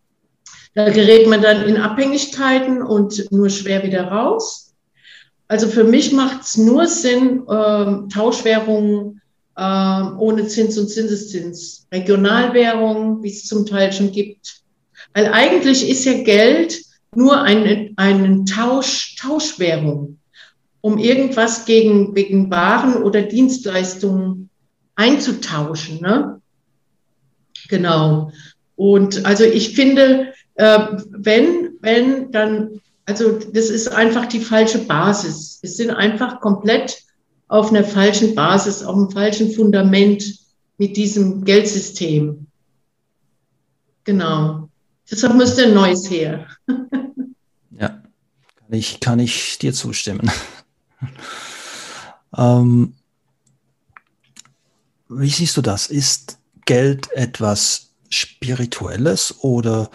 [0.75, 4.75] Da gerät man dann in Abhängigkeiten und nur schwer wieder raus.
[5.47, 9.23] Also für mich macht es nur Sinn, äh, Tauschwährungen
[9.57, 14.64] äh, ohne Zins und Zinseszins, Regionalwährungen, wie es zum Teil schon gibt.
[15.15, 16.83] Weil eigentlich ist ja Geld
[17.15, 20.19] nur eine, einen Tausch, Tauschwährung,
[20.81, 24.51] um irgendwas gegen, gegen Waren oder Dienstleistungen
[24.97, 26.01] einzutauschen.
[26.01, 26.41] Ne?
[27.69, 28.33] Genau.
[28.77, 30.79] Und also ich finde, äh,
[31.11, 35.61] wenn, wenn, dann, also das ist einfach die falsche Basis.
[35.63, 37.03] Es sind einfach komplett
[37.49, 40.25] auf einer falschen Basis, auf einem falschen Fundament
[40.79, 42.47] mit diesem Geldsystem.
[44.05, 44.64] Genau.
[45.11, 46.47] Deshalb müsste ein neues her.
[48.75, 50.31] ich, kann ich dir zustimmen.
[52.37, 52.95] ähm,
[55.09, 55.87] wie siehst du das?
[55.87, 59.91] Ist Geld etwas Spirituelles oder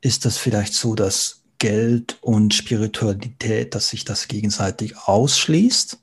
[0.00, 5.98] ist das vielleicht so, dass Geld und Spiritualität, dass sich das gegenseitig ausschließt?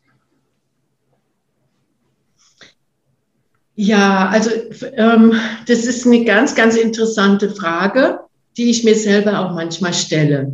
[3.78, 4.52] Ja, also
[4.94, 5.34] ähm,
[5.68, 8.22] das ist eine ganz, ganz interessante Frage,
[8.58, 10.52] die ich mir selber auch manchmal stelle.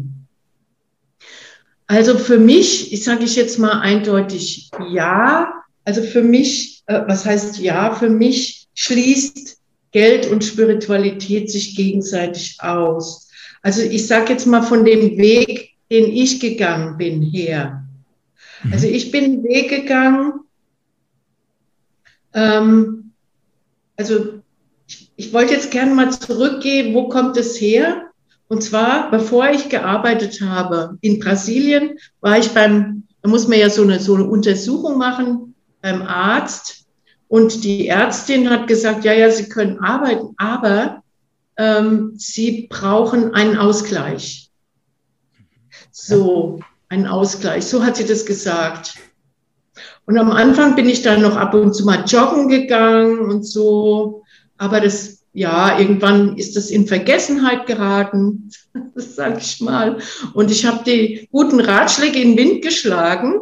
[1.88, 5.54] Also für mich, ich sage ich jetzt mal eindeutig ja.
[5.84, 7.94] Also für mich, äh, was heißt ja?
[7.94, 9.58] Für mich schließt
[9.92, 13.30] Geld und Spiritualität sich gegenseitig aus.
[13.62, 17.84] Also ich sage jetzt mal von dem Weg, den ich gegangen bin her.
[18.64, 18.74] Mhm.
[18.74, 20.34] Also ich bin einen Weg gegangen.
[22.34, 23.12] Ähm,
[23.98, 24.41] also
[25.22, 28.10] ich, wollte jetzt gerne mal zurückgehen, wo kommt es her?
[28.48, 33.70] Und zwar, bevor ich gearbeitet habe in Brasilien, war ich beim, da muss man ja
[33.70, 36.86] so eine, so eine Untersuchung machen beim Arzt.
[37.28, 41.02] Und die Ärztin hat gesagt, ja, ja, Sie können arbeiten, aber
[41.58, 44.50] ähm, Sie brauchen einen Ausgleich.
[45.92, 47.66] So, einen Ausgleich.
[47.66, 48.96] So hat sie das gesagt.
[50.06, 54.21] Und am Anfang bin ich dann noch ab und zu mal joggen gegangen und so.
[54.62, 58.52] Aber das ja, irgendwann ist das in Vergessenheit geraten,
[58.96, 59.98] sage ich mal.
[60.36, 63.40] Und ich habe die guten Ratschläge in den Wind geschlagen.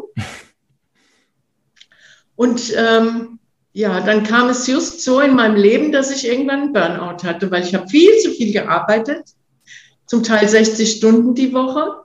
[2.38, 3.40] Und ähm,
[3.74, 7.52] ja, dann kam es just so in meinem Leben, dass ich irgendwann einen Burnout hatte,
[7.52, 9.24] weil ich habe viel zu viel gearbeitet,
[10.06, 12.04] zum Teil 60 Stunden die Woche.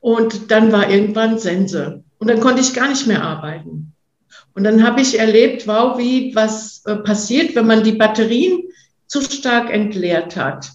[0.00, 2.04] Und dann war irgendwann Sense.
[2.18, 3.95] Und dann konnte ich gar nicht mehr arbeiten.
[4.56, 8.62] Und dann habe ich erlebt, wow, wie was äh, passiert, wenn man die Batterien
[9.06, 10.70] zu stark entleert hat.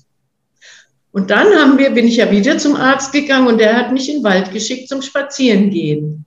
[1.11, 4.07] Und dann haben wir, bin ich ja wieder zum Arzt gegangen und der hat mich
[4.07, 6.25] in den Wald geschickt zum Spazierengehen.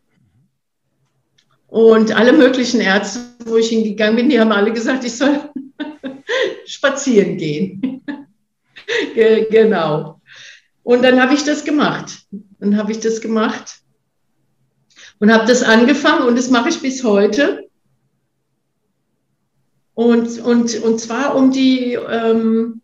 [1.69, 5.39] Und alle möglichen Ärzte, wo ich hingegangen bin, die haben alle gesagt, ich soll
[6.67, 8.05] spazieren gehen.
[9.15, 10.21] genau.
[10.83, 12.27] Und dann habe ich das gemacht.
[12.59, 13.84] Dann habe ich das gemacht
[15.19, 17.69] und habe das angefangen und das mache ich bis heute.
[19.95, 22.81] Und, und, und zwar um die, ähm,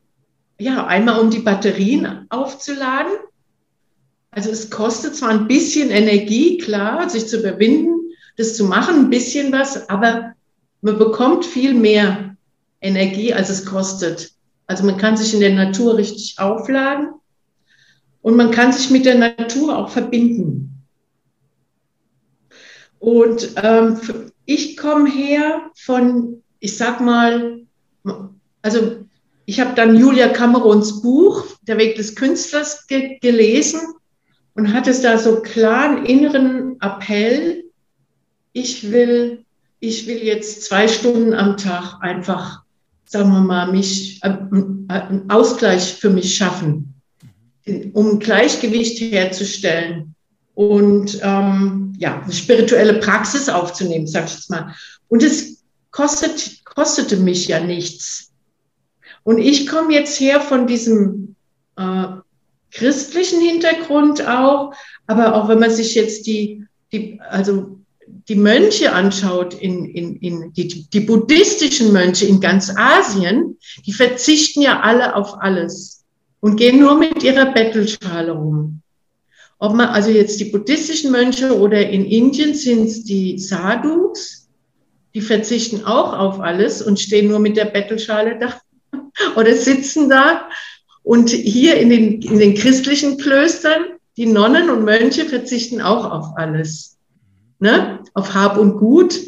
[0.58, 3.12] ja, einmal um die Batterien aufzuladen.
[4.30, 7.98] Also es kostet zwar ein bisschen Energie, klar, sich zu überwinden,
[8.36, 10.34] das zu machen, ein bisschen was, aber
[10.82, 12.36] man bekommt viel mehr
[12.80, 14.32] Energie, als es kostet.
[14.66, 17.08] Also man kann sich in der Natur richtig aufladen
[18.22, 20.69] und man kann sich mit der Natur auch verbinden.
[23.00, 23.98] Und ähm,
[24.44, 27.62] ich komme her von, ich sag mal,
[28.62, 29.04] also
[29.46, 33.80] ich habe dann Julia Camerons Buch, Der Weg des Künstlers, ge gelesen
[34.54, 37.64] und hatte da so klaren inneren Appell,
[38.52, 39.44] ich will,
[39.78, 42.62] ich will jetzt zwei Stunden am Tag einfach,
[43.06, 46.94] sagen wir mal, mich, äh, einen Ausgleich für mich schaffen,
[47.94, 50.14] um Gleichgewicht herzustellen
[50.60, 54.74] und ähm, ja, spirituelle Praxis aufzunehmen, sag ich jetzt mal.
[55.08, 58.30] Und es kostet, kostete mich ja nichts.
[59.22, 61.34] Und ich komme jetzt her von diesem
[61.76, 62.08] äh,
[62.72, 64.74] christlichen Hintergrund auch,
[65.06, 67.78] aber auch wenn man sich jetzt die, die also
[68.28, 74.60] die Mönche anschaut, in, in, in die, die buddhistischen Mönche in ganz Asien, die verzichten
[74.60, 76.04] ja alle auf alles
[76.40, 78.79] und gehen nur mit ihrer Bettelschale rum.
[79.60, 84.48] Ob man also jetzt die buddhistischen Mönche oder in Indien sind es die Sadhus,
[85.14, 88.54] die verzichten auch auf alles und stehen nur mit der Bettelschale da
[89.36, 90.48] oder sitzen da.
[91.02, 93.84] Und hier in den, in den christlichen Klöstern,
[94.16, 96.96] die Nonnen und Mönche verzichten auch auf alles,
[97.58, 98.00] ne?
[98.14, 99.18] auf Hab und Gut,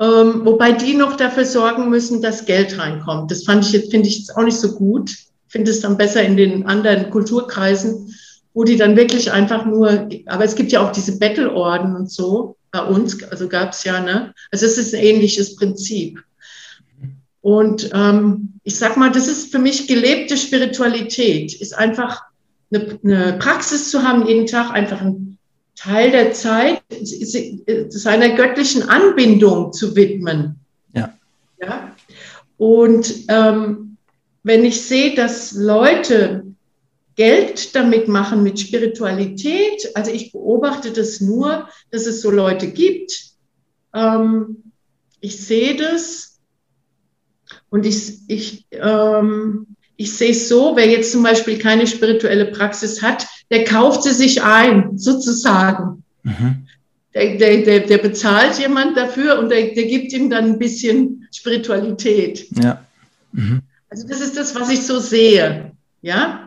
[0.00, 3.30] ähm, wobei die noch dafür sorgen müssen, dass Geld reinkommt.
[3.30, 5.14] Das fand ich jetzt, finde ich jetzt auch nicht so gut.
[5.48, 8.14] Finde es dann besser in den anderen Kulturkreisen,
[8.54, 12.56] wo die dann wirklich einfach nur, aber es gibt ja auch diese Bettelorden und so
[12.70, 14.32] bei uns, also gab es ja, ne?
[14.52, 16.22] Also es ist ein ähnliches Prinzip.
[17.40, 22.22] Und ähm, ich sag mal, das ist für mich gelebte Spiritualität, ist einfach
[22.72, 25.36] eine, eine Praxis zu haben, jeden Tag einfach einen
[25.76, 26.82] Teil der Zeit
[27.88, 30.56] seiner göttlichen Anbindung zu widmen.
[30.94, 31.12] Ja.
[31.60, 31.92] ja?
[32.56, 33.96] Und ähm,
[34.44, 36.44] wenn ich sehe, dass Leute
[37.16, 43.12] Geld damit machen mit Spiritualität, also ich beobachte das nur, dass es so Leute gibt.
[43.94, 44.72] Ähm,
[45.20, 46.40] ich sehe das
[47.70, 53.00] und ich, ich, ähm, ich sehe es so, wer jetzt zum Beispiel keine spirituelle Praxis
[53.00, 56.02] hat, der kauft sie sich ein, sozusagen.
[56.24, 56.66] Mhm.
[57.14, 61.28] Der, der, der, der bezahlt jemand dafür und der, der gibt ihm dann ein bisschen
[61.32, 62.46] Spiritualität.
[62.60, 62.84] Ja.
[63.32, 63.62] Mhm.
[63.88, 65.72] Also das ist das, was ich so sehe.
[66.02, 66.43] Ja.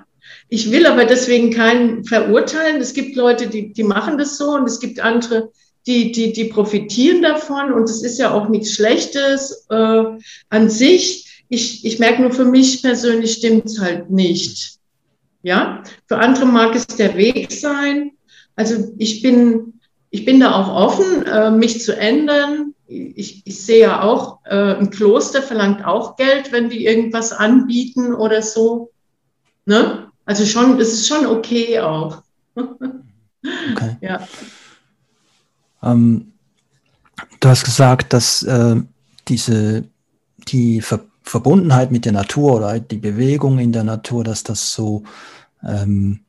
[0.50, 2.80] Ich will aber deswegen keinen verurteilen.
[2.80, 5.52] Es gibt Leute, die, die machen das so und es gibt andere,
[5.86, 10.04] die, die, die profitieren davon und es ist ja auch nichts Schlechtes äh,
[10.50, 11.44] an sich.
[11.50, 14.78] Ich, ich merke nur, für mich persönlich stimmt es halt nicht.
[15.44, 18.12] Ja, für andere mag es der Weg sein.
[18.56, 19.80] Also ich bin,
[20.10, 22.74] ich bin da auch offen, äh, mich zu ändern.
[22.88, 28.14] Ich, ich sehe ja auch, äh, ein Kloster verlangt auch Geld, wenn die irgendwas anbieten
[28.14, 28.92] oder so.
[29.66, 30.07] Ne?
[30.28, 32.22] Also schon, es ist schon okay auch.
[33.72, 33.96] Okay.
[34.02, 34.28] Ja.
[35.82, 36.34] Ähm,
[37.40, 38.76] du hast gesagt, dass äh,
[39.28, 39.86] diese,
[40.48, 45.04] die Ver Verbundenheit mit der Natur oder die Bewegung in der Natur, dass das so
[45.64, 46.22] ähm,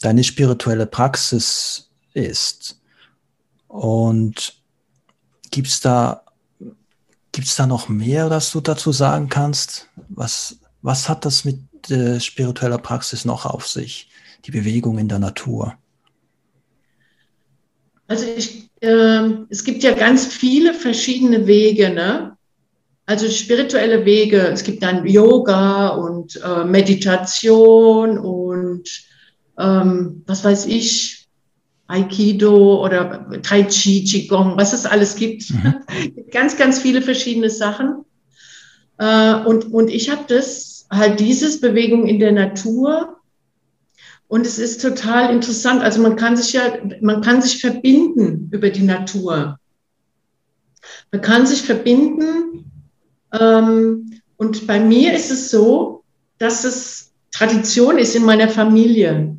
[0.00, 2.80] deine spirituelle Praxis ist.
[3.68, 4.54] Und
[5.50, 6.22] gibt es da,
[7.32, 9.88] gibt's da noch mehr, das du dazu sagen kannst?
[10.08, 11.60] Was, was hat das mit
[11.90, 14.08] äh, spiritueller Praxis noch auf sich,
[14.44, 15.74] die Bewegung in der Natur?
[18.08, 22.36] Also ich, äh, es gibt ja ganz viele verschiedene Wege, ne?
[23.06, 24.48] Also spirituelle Wege.
[24.48, 28.88] Es gibt dann Yoga und äh, Meditation und
[29.58, 31.26] ähm, was weiß ich,
[31.86, 35.50] Aikido oder Tai Chi, Qigong, was es alles gibt.
[35.50, 35.74] Mhm.
[36.30, 38.04] ganz, ganz viele verschiedene Sachen.
[38.98, 43.16] Äh, und, und ich habe das halt dieses Bewegung in der Natur
[44.28, 45.82] und es ist total interessant.
[45.82, 49.58] Also man kann sich ja, man kann sich verbinden über die Natur.
[51.12, 52.70] Man kann sich verbinden.
[53.32, 56.02] Ähm, und bei mir ist es so,
[56.38, 59.36] dass es Tradition ist in meiner Familie.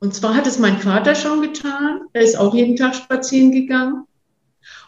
[0.00, 2.02] Und zwar hat es mein Vater schon getan.
[2.12, 4.04] Er ist auch jeden Tag spazieren gegangen.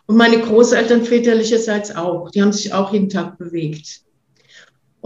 [0.07, 2.30] Und meine Großeltern väterlicherseits auch.
[2.30, 4.05] Die haben sich auch jeden Tag bewegt.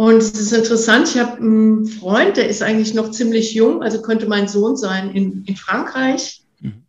[0.00, 4.00] Und es ist interessant, ich habe einen Freund, der ist eigentlich noch ziemlich jung, also
[4.00, 6.84] könnte mein Sohn sein in, in Frankreich, mhm.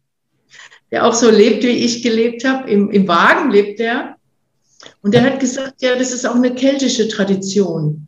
[0.92, 2.72] der auch so lebt, wie ich gelebt habe.
[2.72, 4.16] Im, Im Wagen lebt er.
[5.02, 8.08] Und der hat gesagt, ja, das ist auch eine keltische Tradition.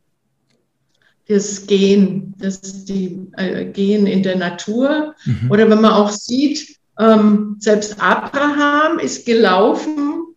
[1.27, 5.15] Das Gehen, das die äh, Gehen in der Natur.
[5.25, 5.51] Mhm.
[5.51, 10.32] Oder wenn man auch sieht, ähm, selbst Abraham ist gelaufen.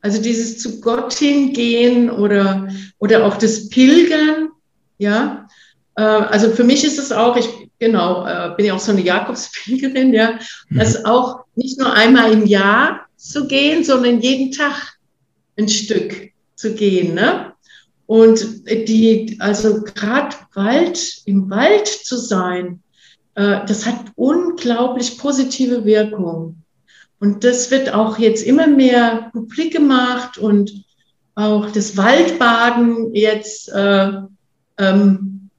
[0.00, 2.68] Also dieses zu Gott hingehen oder,
[2.98, 4.50] oder auch das Pilgern,
[4.98, 5.48] ja.
[5.96, 9.02] Äh, also für mich ist es auch, ich genau, äh, bin ja auch so eine
[9.02, 10.38] Jakobspilgerin, ja,
[10.68, 10.78] mhm.
[10.78, 14.98] das auch nicht nur einmal im Jahr zu gehen, sondern jeden Tag
[15.58, 17.52] ein Stück zu gehen, ne?
[18.06, 22.82] Und die, also gerade Wald, im Wald zu sein,
[23.34, 26.62] äh, das hat unglaublich positive Wirkung.
[27.20, 30.84] Und das wird auch jetzt immer mehr publik gemacht und
[31.34, 34.12] auch das Waldbaden jetzt äh,
[34.78, 35.50] ähm,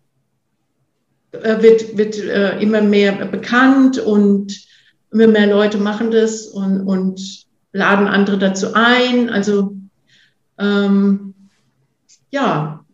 [1.31, 4.57] äh, wird, wird äh, immer mehr bekannt und
[5.11, 9.29] immer mehr Leute machen das und, und laden andere dazu ein.
[9.29, 9.75] Also
[10.57, 11.33] ähm,
[12.31, 12.85] ja,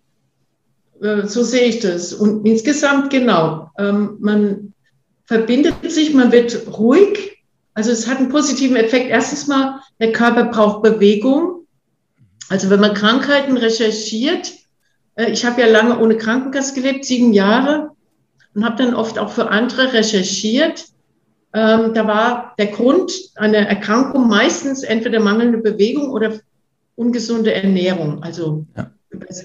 [1.02, 2.14] äh, so sehe ich das.
[2.14, 4.74] Und insgesamt genau, ähm, man
[5.26, 7.35] verbindet sich, man wird ruhig.
[7.76, 9.10] Also es hat einen positiven Effekt.
[9.10, 11.68] Erstens mal, der Körper braucht Bewegung.
[12.50, 14.54] Also wenn man Krankheiten recherchiert,
[15.16, 17.92] äh, ich habe ja lange ohne Krankenkasse gelebt, sieben Jahre,
[18.54, 20.86] und habe dann oft auch für andere recherchiert.
[21.54, 26.40] Ähm, da war der Grund einer Erkrankung meistens entweder mangelnde Bewegung oder
[26.96, 28.92] ungesunde Ernährung, also ja.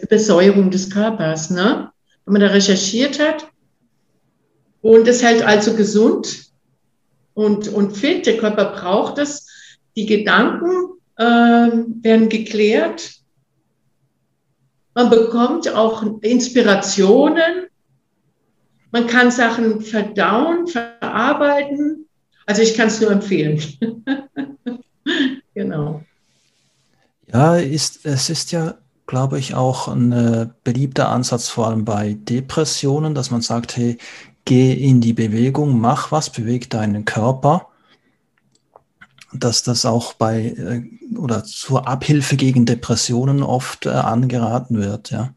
[0.03, 1.51] Übersäuerung des Körpers.
[1.51, 1.91] Ne?
[2.25, 3.47] Wenn man da recherchiert hat,
[4.83, 6.50] und es hält also gesund
[7.41, 8.27] und, und fit.
[8.27, 9.47] Der Körper braucht es.
[9.97, 13.15] Die Gedanken äh, werden geklärt.
[14.95, 17.69] Man bekommt auch Inspirationen.
[18.91, 22.07] Man kann Sachen verdauen, verarbeiten.
[22.45, 23.63] Also ich kann es nur empfehlen.
[25.55, 26.03] genau.
[27.33, 28.75] Ja, ist, es ist ja,
[29.07, 33.97] glaube ich, auch ein äh, beliebter Ansatz, vor allem bei Depressionen, dass man sagt, hey,
[34.45, 37.69] geh in die Bewegung, mach was, beweg deinen Körper,
[39.33, 45.35] dass das auch bei äh, oder zur Abhilfe gegen Depressionen oft äh, angeraten wird, ja.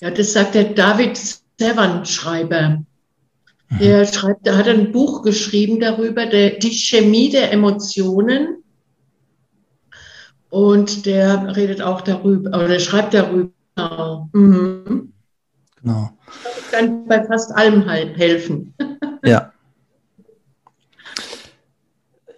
[0.00, 1.20] Ja, das sagt der David
[1.58, 2.82] Sevan-Schreiber.
[3.68, 3.78] Mhm.
[3.78, 8.62] Der schreibt, der hat ein Buch geschrieben darüber, der, die Chemie der Emotionen.
[10.48, 14.28] Und der redet auch darüber, oder schreibt darüber.
[14.32, 15.12] Mhm.
[15.80, 16.10] Genau.
[16.44, 18.74] Das kann bei fast allem helfen.
[19.22, 19.52] Ja.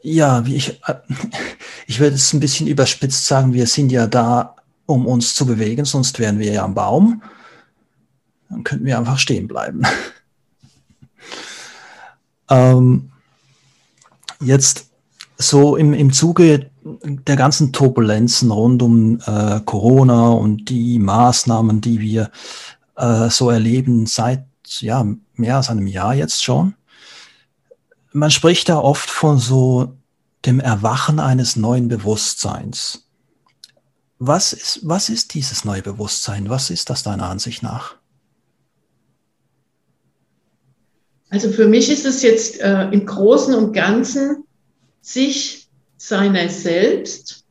[0.02, 0.80] Ja, wie ich,
[1.86, 5.84] ich werde es ein bisschen überspitzt sagen, wir sind ja da, um uns zu bewegen,
[5.84, 7.22] sonst wären wir ja am Baum.
[8.50, 9.82] Dann könnten wir einfach stehen bleiben.
[12.50, 13.12] ähm,
[14.40, 14.90] jetzt
[15.38, 22.00] so im, im Zuge der ganzen Turbulenzen rund um äh, Corona und die Maßnahmen, die
[22.00, 22.30] wir
[22.96, 24.44] äh, so erleben seit
[24.80, 26.74] ja, mehr als einem Jahr jetzt schon.
[28.12, 29.96] Man spricht da oft von so
[30.44, 33.06] dem Erwachen eines neuen Bewusstseins.
[34.18, 36.48] Was ist, was ist dieses neue Bewusstsein?
[36.48, 37.96] Was ist das deiner Ansicht nach?
[41.30, 44.44] Also für mich ist es jetzt äh, im Großen und Ganzen
[45.00, 45.66] sich
[45.96, 47.44] seiner selbst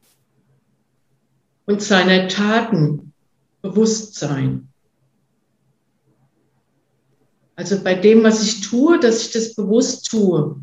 [1.66, 3.14] und seiner Taten
[3.62, 4.71] bewusst sein.
[7.56, 10.56] Also bei dem, was ich tue, dass ich das bewusst tue.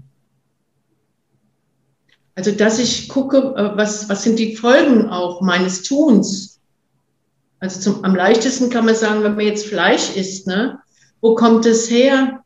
[2.35, 6.61] Also dass ich gucke, äh, was, was sind die Folgen auch meines Tuns.
[7.61, 10.79] Also zum, am leichtesten kann man sagen, wenn man jetzt Fleisch isst, ne?
[11.21, 12.45] wo kommt es her?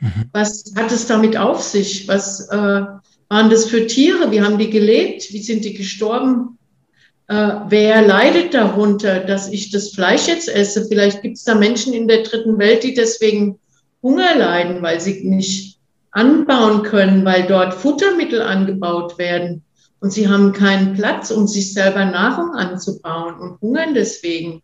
[0.00, 0.24] Mhm.
[0.32, 2.08] Was hat es damit auf sich?
[2.08, 2.84] Was äh,
[3.28, 4.30] waren das für Tiere?
[4.30, 5.32] Wie haben die gelebt?
[5.32, 6.58] Wie sind die gestorben?
[7.28, 10.86] Äh, wer leidet darunter, dass ich das Fleisch jetzt esse?
[10.86, 13.58] Vielleicht gibt es da Menschen in der dritten Welt, die deswegen
[14.04, 15.78] Hunger leiden, weil sie nicht
[16.12, 19.64] anbauen können, weil dort Futtermittel angebaut werden
[19.98, 24.62] und sie haben keinen Platz, um sich selber Nahrung anzubauen und hungern deswegen.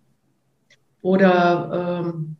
[1.01, 2.37] Oder ähm,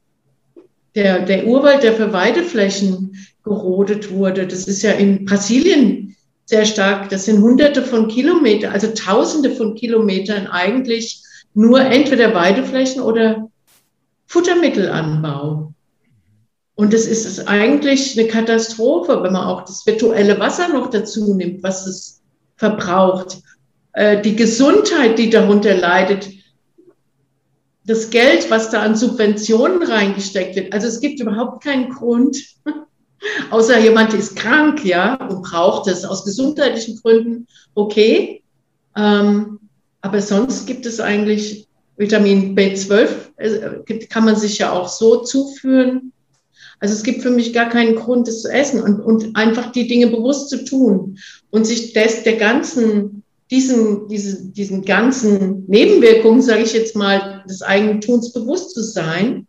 [0.95, 7.09] der, der Urwald, der für Weideflächen gerodet wurde, das ist ja in Brasilien sehr stark.
[7.09, 11.23] Das sind hunderte von Kilometern, also tausende von Kilometern eigentlich
[11.55, 13.49] nur entweder Weideflächen oder
[14.27, 15.70] Futtermittelanbau.
[16.81, 21.63] Und es ist eigentlich eine Katastrophe, wenn man auch das virtuelle Wasser noch dazu nimmt,
[21.63, 22.23] was es
[22.57, 23.43] verbraucht.
[23.93, 26.31] Äh, die Gesundheit, die darunter leidet,
[27.85, 32.39] das Geld, was da an Subventionen reingesteckt wird, also es gibt überhaupt keinen Grund,
[33.51, 38.43] außer jemand ist krank, ja, und braucht es aus gesundheitlichen Gründen, okay.
[38.97, 39.61] Ähm,
[40.01, 41.69] aber sonst gibt es eigentlich
[41.99, 46.15] Vitamin B12, äh, kann man sich ja auch so zuführen.
[46.81, 49.87] Also es gibt für mich gar keinen Grund, das zu essen und, und einfach die
[49.87, 51.19] Dinge bewusst zu tun
[51.51, 57.63] und sich des, der ganzen, diesen, diesen, diesen ganzen Nebenwirkungen, sage ich jetzt mal, des
[57.63, 59.47] Eigentums bewusst zu sein.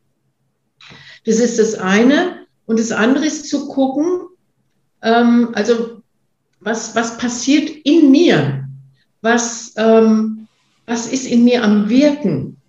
[1.25, 2.41] Das ist das eine.
[2.65, 4.27] Und das andere ist zu gucken,
[5.01, 6.01] ähm, also
[6.59, 8.67] was, was passiert in mir?
[9.21, 10.47] Was, ähm,
[10.85, 12.60] was ist in mir am Wirken?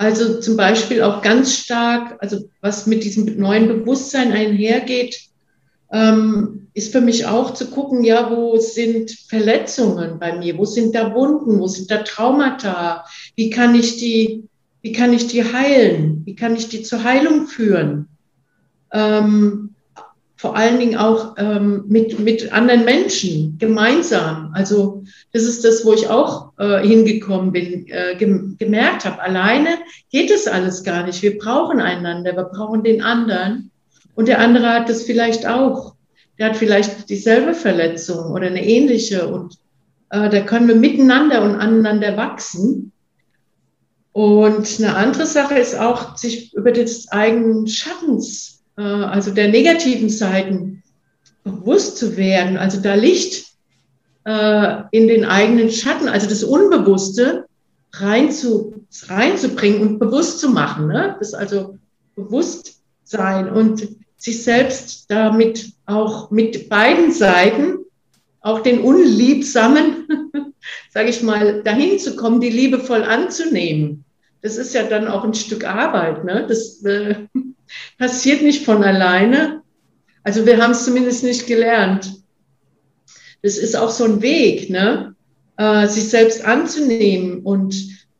[0.00, 5.20] Also zum Beispiel auch ganz stark, also was mit diesem neuen Bewusstsein einhergeht,
[5.92, 10.56] ähm, ist für mich auch zu gucken, ja, wo sind Verletzungen bei mir?
[10.56, 11.60] Wo sind da Wunden?
[11.60, 13.04] Wo sind da Traumata?
[13.36, 14.44] Wie kann ich die,
[14.80, 16.22] wie kann ich die heilen?
[16.24, 18.08] Wie kann ich die zur Heilung führen?
[18.94, 19.74] Ähm,
[20.34, 24.52] vor allen Dingen auch ähm, mit, mit anderen Menschen gemeinsam.
[24.54, 29.78] Also das ist das, wo ich auch äh, hingekommen bin, äh, gem gemerkt habe, alleine
[30.10, 31.22] geht es alles gar nicht.
[31.22, 33.70] Wir brauchen einander, wir brauchen den anderen.
[34.14, 35.94] Und der andere hat das vielleicht auch.
[36.38, 39.26] Der hat vielleicht dieselbe Verletzung oder eine ähnliche.
[39.26, 39.54] Und
[40.10, 42.92] äh, da können wir miteinander und aneinander wachsen.
[44.12, 50.10] Und eine andere Sache ist auch, sich über des eigenen Schattens äh, also der negativen
[50.10, 50.82] Seiten
[51.42, 53.49] bewusst zu werden, also da Licht
[54.24, 57.46] äh, in den eigenen Schatten, also das Unbewusste
[57.92, 60.88] rein zu, reinzubringen und bewusst zu machen.
[60.88, 61.16] Ne?
[61.18, 61.78] Das also
[62.14, 67.78] bewusst sein und sich selbst damit auch mit beiden Seiten,
[68.42, 70.06] auch den Unliebsamen,
[70.90, 74.04] sage ich mal, dahin zu kommen, die liebevoll anzunehmen.
[74.42, 76.24] Das ist ja dann auch ein Stück Arbeit.
[76.24, 76.46] Ne?
[76.48, 77.14] Das, äh,
[77.98, 79.62] passiert nicht von alleine.
[80.22, 82.19] Also wir haben es zumindest nicht gelernt.
[83.42, 85.14] Das ist auch so ein Weg, ne?
[85.56, 87.74] Äh, sich selbst anzunehmen und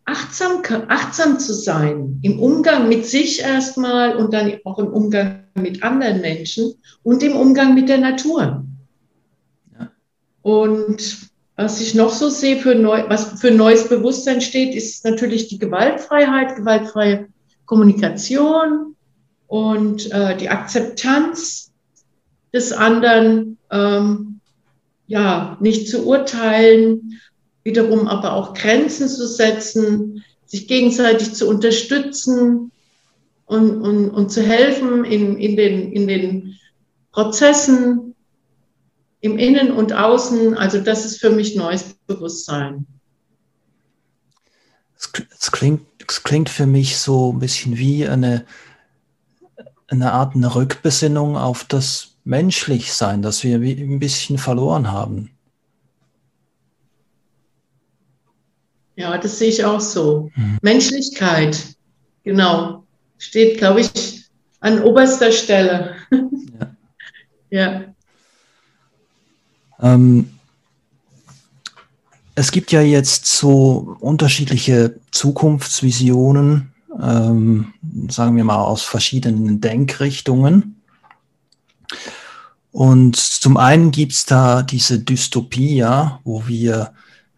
[0.05, 5.83] achtsam, achtsam zu sein im Umgang mit sich erstmal und dann auch im Umgang mit
[5.83, 8.65] anderen Menschen und im Umgang mit der Natur.
[9.79, 9.91] Ja.
[10.43, 15.49] Und was ich noch so sehe, für neu, was für neues Bewusstsein steht, ist natürlich
[15.49, 17.29] die Gewaltfreiheit, gewaltfreie
[17.67, 18.91] Kommunikation,
[19.51, 21.73] und äh, die Akzeptanz
[22.55, 24.30] des anderen, ähm,
[25.11, 27.21] ja, nicht zu urteilen,
[27.65, 32.71] wiederum aber auch Grenzen zu setzen, sich gegenseitig zu unterstützen
[33.45, 36.59] und, und, und zu helfen in, in, den, in den
[37.11, 38.15] Prozessen
[39.21, 40.57] im Innen und Außen.
[40.57, 42.87] Also das ist für mich neues Bewusstsein.
[44.97, 48.47] Es klingt, es klingt für mich so ein bisschen wie eine
[49.89, 55.31] eine Art eine Rückbesinnung auf das Menschlichsein, das wir ein bisschen verloren haben.
[58.97, 60.31] Ja, das sehe ich auch so.
[60.35, 60.59] Mhm.
[60.61, 61.75] Menschlichkeit,
[62.23, 62.85] genau,
[63.19, 64.25] steht, glaube ich,
[64.61, 65.97] an oberster Stelle.
[67.53, 67.57] Ja.
[67.59, 67.85] ja.
[69.95, 70.31] Ähm,
[72.35, 77.73] es gibt ja jetzt so unterschiedliche Zukunftsvisionen ähm,
[78.09, 80.80] sagen wir mal aus verschiedenen Denkrichtungen.
[82.73, 86.93] Und zum einen gibt's da diese Dystopie, ja, wo wir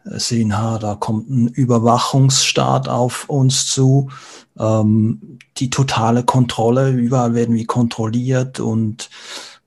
[0.05, 4.11] sehen, ha, da kommt ein Überwachungsstaat auf uns zu,
[4.59, 9.11] ähm, die totale Kontrolle, überall werden wir kontrolliert und,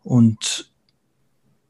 [0.04, 0.70] und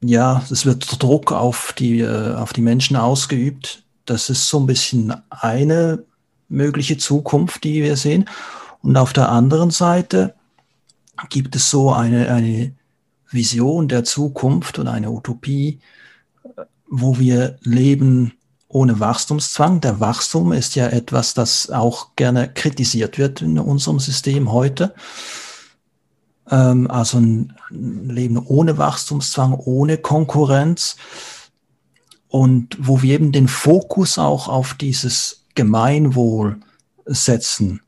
[0.00, 3.84] ja, es wird Druck auf die, äh, auf die Menschen ausgeübt.
[4.04, 6.04] Das ist so ein bisschen eine
[6.48, 8.28] mögliche Zukunft, die wir sehen.
[8.82, 10.34] Und auf der anderen Seite
[11.28, 12.72] gibt es so eine, eine
[13.30, 15.80] Vision der Zukunft und eine Utopie,
[16.88, 18.32] wo wir leben
[18.68, 19.80] ohne Wachstumszwang.
[19.80, 24.94] Der Wachstum ist ja etwas, das auch gerne kritisiert wird in unserem System heute.
[26.50, 30.96] Ähm, also ein Leben ohne Wachstumszwang, ohne Konkurrenz
[32.28, 36.60] und wo wir eben den Fokus auch auf dieses Gemeinwohl
[37.06, 37.80] setzen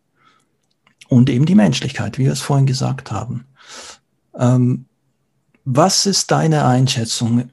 [1.08, 3.44] und eben die Menschlichkeit, wie wir es vorhin gesagt haben.
[4.38, 4.86] Ähm,
[5.70, 7.50] was ist deine Einschätzung?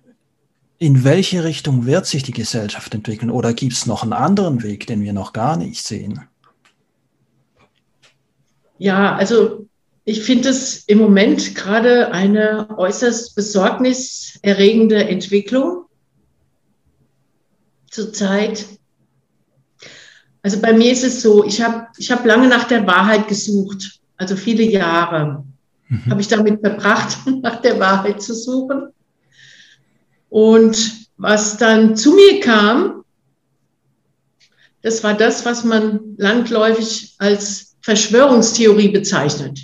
[0.78, 3.30] In welche Richtung wird sich die Gesellschaft entwickeln?
[3.30, 6.22] Oder gibt es noch einen anderen Weg, den wir noch gar nicht sehen?
[8.78, 9.68] Ja, also
[10.06, 15.86] ich finde es im Moment gerade eine äußerst besorgniserregende Entwicklung
[17.90, 18.66] zurzeit
[20.42, 24.00] Also bei mir ist es so, ich habe ich hab lange nach der Wahrheit gesucht,
[24.16, 25.44] also viele Jahre
[25.90, 26.12] mhm.
[26.12, 28.90] habe ich damit verbracht, nach der Wahrheit zu suchen.
[30.30, 33.04] Und was dann zu mir kam,
[34.82, 39.60] das war das, was man landläufig als Verschwörungstheorie bezeichnet.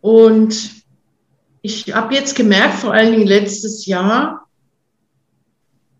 [0.00, 0.70] Und
[1.62, 4.48] ich habe jetzt gemerkt, vor allen Dingen letztes Jahr,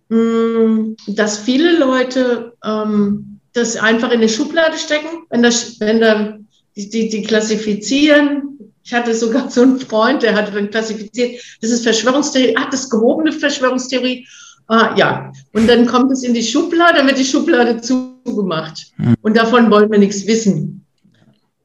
[0.09, 6.40] hm, dass viele Leute ähm, das einfach in eine Schublade stecken, wenn, das, wenn da
[6.77, 8.59] die, die, die klassifizieren.
[8.83, 12.83] Ich hatte sogar so einen Freund, der hatte dann klassifiziert, das ist Verschwörungstheorie, ach, das
[12.85, 14.27] ist gehobene Verschwörungstheorie.
[14.67, 18.93] Ah, ja, und dann kommt es in die Schublade, dann wird die Schublade zugemacht.
[18.97, 19.17] Hm.
[19.21, 20.87] Und davon wollen wir nichts wissen.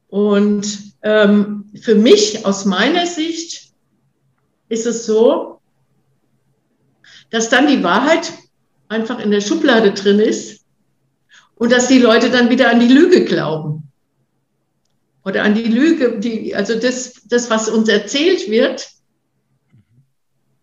[0.08, 3.70] Und ähm, für mich, aus meiner Sicht,
[4.68, 5.60] ist es so,
[7.30, 8.32] dass dann die Wahrheit
[8.88, 10.64] einfach in der Schublade drin ist
[11.56, 13.85] und dass die Leute dann wieder an die Lüge glauben.
[15.26, 18.88] Oder an die Lüge, die, also das, das, was uns erzählt wird.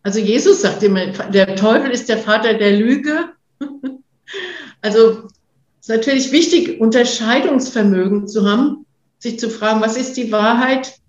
[0.03, 3.29] Also Jesus sagt immer, der Teufel ist der Vater der Lüge.
[4.81, 5.29] Also
[5.79, 8.85] es ist natürlich wichtig, Unterscheidungsvermögen zu haben,
[9.17, 10.99] sich zu fragen, was ist die Wahrheit,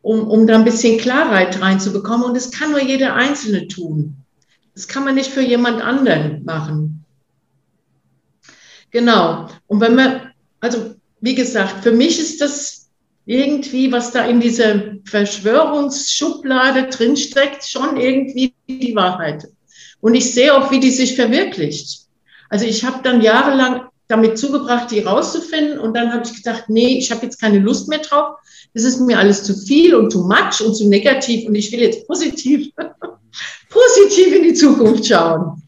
[0.00, 2.24] um, um da ein bisschen Klarheit reinzubekommen.
[2.24, 4.16] Und das kann nur jeder Einzelne tun.
[4.72, 7.04] Das kann man nicht für jemand anderen machen.
[8.90, 9.50] Genau.
[9.66, 12.88] Und wenn man, also wie gesagt, für mich ist das
[13.26, 19.46] irgendwie, was da in dieser Verschwörungsschublade drinsteckt, schon irgendwie die Wahrheit.
[20.00, 22.06] Und ich sehe auch, wie die sich verwirklicht.
[22.48, 25.78] Also ich habe dann jahrelang damit zugebracht, die rauszufinden.
[25.78, 28.36] Und dann habe ich gedacht, nee, ich habe jetzt keine Lust mehr drauf.
[28.72, 31.46] Das ist mir alles zu viel und zu much und zu negativ.
[31.46, 32.70] Und ich will jetzt positiv
[33.68, 35.62] positiv in die Zukunft schauen.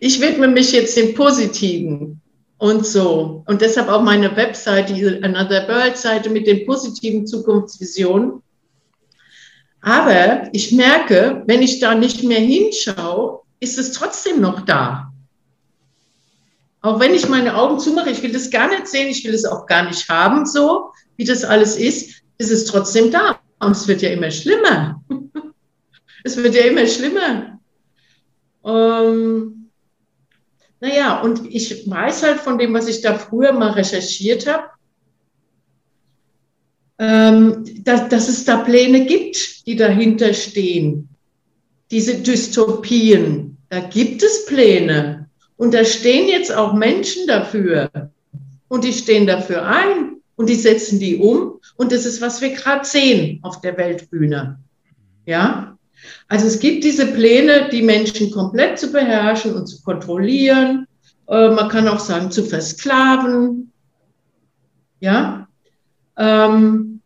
[0.00, 2.20] Ich widme mich jetzt dem Positiven
[2.64, 3.44] und so.
[3.46, 8.42] Und deshalb auch meine Webseite, die Another World Seite mit den positiven Zukunftsvisionen.
[9.82, 15.12] Aber ich merke, wenn ich da nicht mehr hinschaue, ist es trotzdem noch da.
[16.80, 19.44] Auch wenn ich meine Augen zumache, ich will das gar nicht sehen, ich will es
[19.44, 23.40] auch gar nicht haben, so wie das alles ist, ist es trotzdem da.
[23.58, 25.02] Und es wird ja immer schlimmer.
[26.26, 27.60] Es wird ja immer schlimmer.
[28.64, 29.63] Ähm,
[30.84, 34.64] naja, und ich weiß halt von dem, was ich da früher mal recherchiert habe,
[36.98, 41.08] ähm, dass, dass es da Pläne gibt, die dahinter stehen.
[41.90, 45.30] Diese Dystopien, da gibt es Pläne.
[45.56, 47.90] Und da stehen jetzt auch Menschen dafür.
[48.68, 51.60] Und die stehen dafür ein und die setzen die um.
[51.76, 54.58] Und das ist, was wir gerade sehen auf der Weltbühne.
[55.24, 55.78] Ja,
[56.28, 60.86] also es gibt diese Pläne, die Menschen komplett zu beherrschen und zu kontrollieren.
[61.28, 63.72] Äh, man kann auch sagen, zu versklaven.
[65.00, 65.48] Ja.
[66.16, 67.00] Ähm,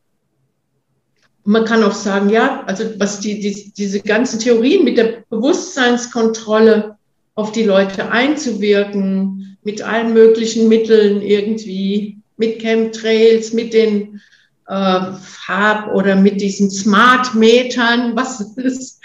[1.44, 6.96] man kann auch sagen, ja, also was die, die, diese ganzen Theorien mit der Bewusstseinskontrolle
[7.34, 14.20] auf die Leute einzuwirken, mit allen möglichen Mitteln irgendwie, mit Chemtrails, mit den
[14.68, 19.00] äh, Farb- oder mit diesen Smart-Metern, was alles,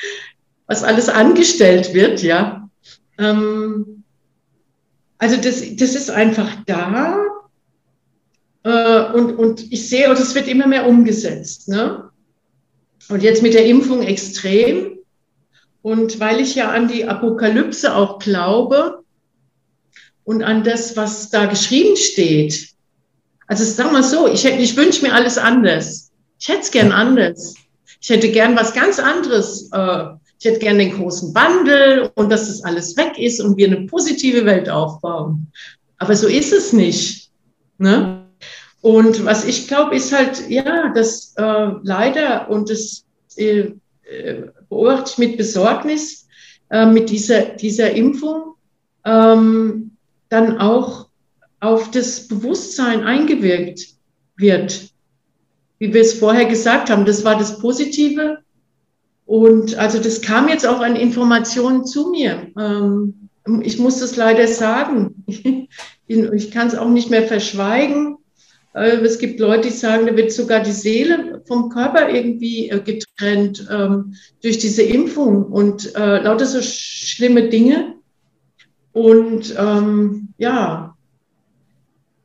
[0.67, 2.69] was alles angestellt wird, ja.
[3.17, 4.03] Ähm,
[5.17, 7.17] also das, das ist einfach da.
[8.63, 11.69] Äh, und, und ich sehe, und es wird immer mehr umgesetzt.
[11.69, 12.09] Ne?
[13.09, 14.99] Und jetzt mit der Impfung extrem.
[15.81, 19.03] Und weil ich ja an die Apokalypse auch glaube
[20.23, 22.72] und an das, was da geschrieben steht,
[23.53, 26.11] also sag mal so, ich, ich wünsche mir alles anders.
[26.39, 27.53] Ich hätte es gern anders.
[28.01, 29.69] Ich hätte gern was ganz anderes.
[29.71, 30.05] Äh,
[30.39, 33.85] ich hätte gern den großen Wandel und dass das alles weg ist und wir eine
[33.85, 35.51] positive Welt aufbauen.
[35.99, 37.29] Aber so ist es nicht.
[37.77, 38.25] Ne?
[38.81, 43.05] Und was ich glaube, ist halt, ja, dass äh, leider, und das
[43.37, 46.27] äh, äh, beobachte ich mit Besorgnis,
[46.71, 48.55] äh, mit dieser, dieser Impfung,
[49.05, 49.91] ähm,
[50.29, 51.05] dann auch
[51.63, 53.87] auf das Bewusstsein eingewirkt
[54.35, 54.89] wird.
[55.79, 58.39] Wie wir es vorher gesagt haben, das war das Positive.
[59.25, 62.51] Und also das kam jetzt auch an Informationen zu mir.
[62.59, 63.29] Ähm,
[63.61, 65.25] ich muss das leider sagen.
[66.05, 68.17] Ich kann es auch nicht mehr verschweigen.
[68.73, 72.81] Äh, es gibt Leute, die sagen, da wird sogar die Seele vom Körper irgendwie äh,
[72.81, 77.95] getrennt ähm, durch diese Impfung und äh, lauter so schlimme Dinge.
[78.91, 80.92] Und ähm, ja,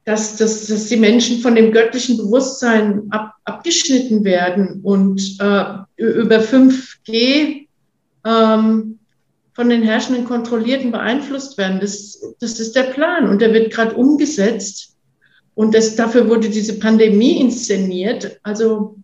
[0.09, 5.65] dass, dass, dass die Menschen von dem göttlichen Bewusstsein ab, abgeschnitten werden und äh,
[5.97, 7.67] über 5G
[8.25, 8.99] ähm,
[9.53, 11.79] von den Herrschenden kontrolliert und beeinflusst werden.
[11.81, 14.97] Das, das ist der Plan und der wird gerade umgesetzt.
[15.55, 18.41] Und das, dafür wurde diese Pandemie inszeniert.
[18.43, 18.97] Also,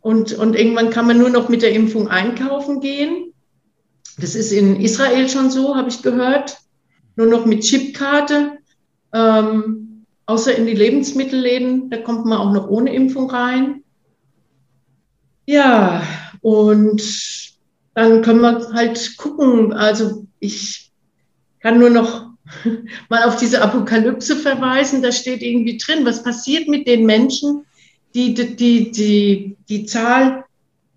[0.00, 3.34] und, und irgendwann kann man nur noch mit der Impfung einkaufen gehen.
[4.18, 6.56] Das ist in Israel schon so, habe ich gehört.
[7.16, 8.52] Nur noch mit Chipkarte.
[9.12, 9.88] Ähm,
[10.30, 13.82] außer in die Lebensmittelläden, da kommt man auch noch ohne Impfung rein.
[15.44, 16.02] Ja,
[16.40, 17.02] und
[17.94, 19.72] dann können wir halt gucken.
[19.72, 20.92] Also ich
[21.60, 22.30] kann nur noch
[23.08, 25.02] mal auf diese Apokalypse verweisen.
[25.02, 27.64] Da steht irgendwie drin, was passiert mit den Menschen,
[28.14, 30.44] die die, die, die, die Zahl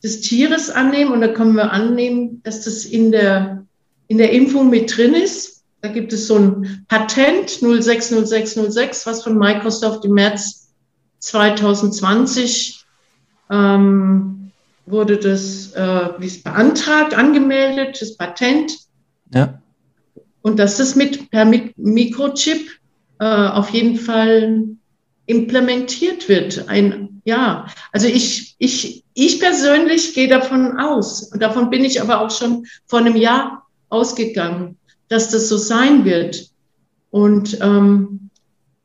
[0.04, 1.12] des Tieres annehmen.
[1.12, 3.66] Und da können wir annehmen, dass das in der,
[4.08, 5.53] in der Impfung mit drin ist.
[5.84, 10.74] Da gibt es so ein Patent 060606, was von Microsoft im März
[11.20, 12.86] 2020
[13.52, 14.52] ähm,
[14.86, 18.78] wurde das äh, wie es beantragt, angemeldet, das Patent.
[19.34, 19.62] Ja.
[20.42, 22.80] Und dass das mit per Mikrochip
[23.20, 24.64] äh, auf jeden Fall
[25.26, 26.70] implementiert wird.
[26.70, 32.22] Ein, ja, also ich, ich, ich persönlich gehe davon aus, und davon bin ich aber
[32.22, 34.78] auch schon vor einem Jahr ausgegangen,
[35.14, 36.50] dass das so sein wird.
[37.12, 38.30] Und ähm,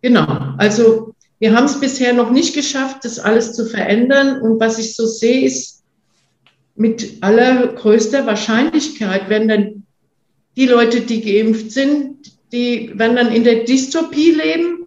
[0.02, 0.26] genau,
[0.58, 4.40] also wir haben es bisher noch nicht geschafft, das alles zu verändern.
[4.42, 5.78] Und was ich so sehe, ist,
[6.76, 9.82] mit allergrößter Wahrscheinlichkeit werden dann
[10.56, 14.86] die Leute, die geimpft sind, die werden dann in der Dystopie leben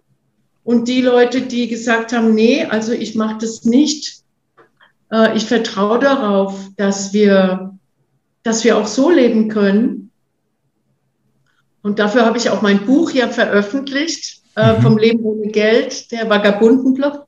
[0.64, 4.22] und die Leute, die gesagt haben, nee, also ich mache das nicht,
[5.10, 7.78] äh, ich vertraue darauf, dass wir,
[8.42, 10.11] dass wir auch so leben können.
[11.82, 14.82] Und dafür habe ich auch mein Buch ja veröffentlicht, äh, mhm.
[14.82, 17.24] vom Leben ohne Geld, der Vagabundenblog,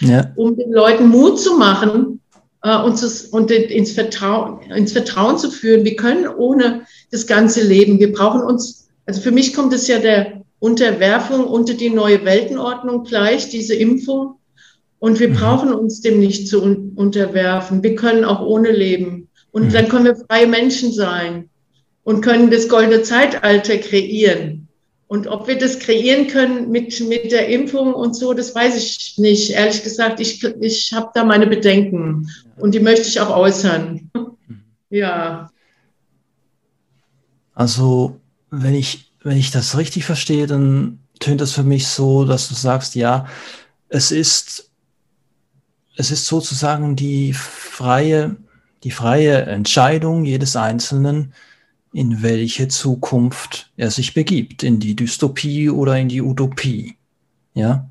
[0.00, 0.32] ja.
[0.36, 2.20] um den Leuten Mut zu machen,
[2.62, 5.84] äh, uns und ins Vertrauen, ins Vertrauen zu führen.
[5.84, 7.98] Wir können ohne das ganze Leben.
[7.98, 13.04] Wir brauchen uns, also für mich kommt es ja der Unterwerfung unter die neue Weltenordnung
[13.04, 14.36] gleich, diese Impfung.
[14.98, 15.34] Und wir mhm.
[15.34, 17.82] brauchen uns dem nicht zu un unterwerfen.
[17.82, 19.28] Wir können auch ohne leben.
[19.50, 19.72] Und mhm.
[19.72, 21.49] dann können wir freie Menschen sein
[22.10, 24.66] und können das goldene Zeitalter kreieren.
[25.06, 29.16] Und ob wir das kreieren können mit, mit der Impfung und so, das weiß ich
[29.16, 29.50] nicht.
[29.50, 34.10] Ehrlich gesagt, ich, ich habe da meine Bedenken und die möchte ich auch äußern.
[34.90, 35.52] ja.
[37.54, 38.18] Also,
[38.50, 42.54] wenn ich, wenn ich das richtig verstehe, dann tönt das für mich so, dass du
[42.54, 43.28] sagst, ja,
[43.88, 44.68] es ist,
[45.94, 48.34] es ist sozusagen die freie,
[48.82, 51.34] die freie Entscheidung jedes Einzelnen,
[51.92, 56.96] in welche Zukunft er sich begibt, in die Dystopie oder in die Utopie.
[57.54, 57.88] Ja?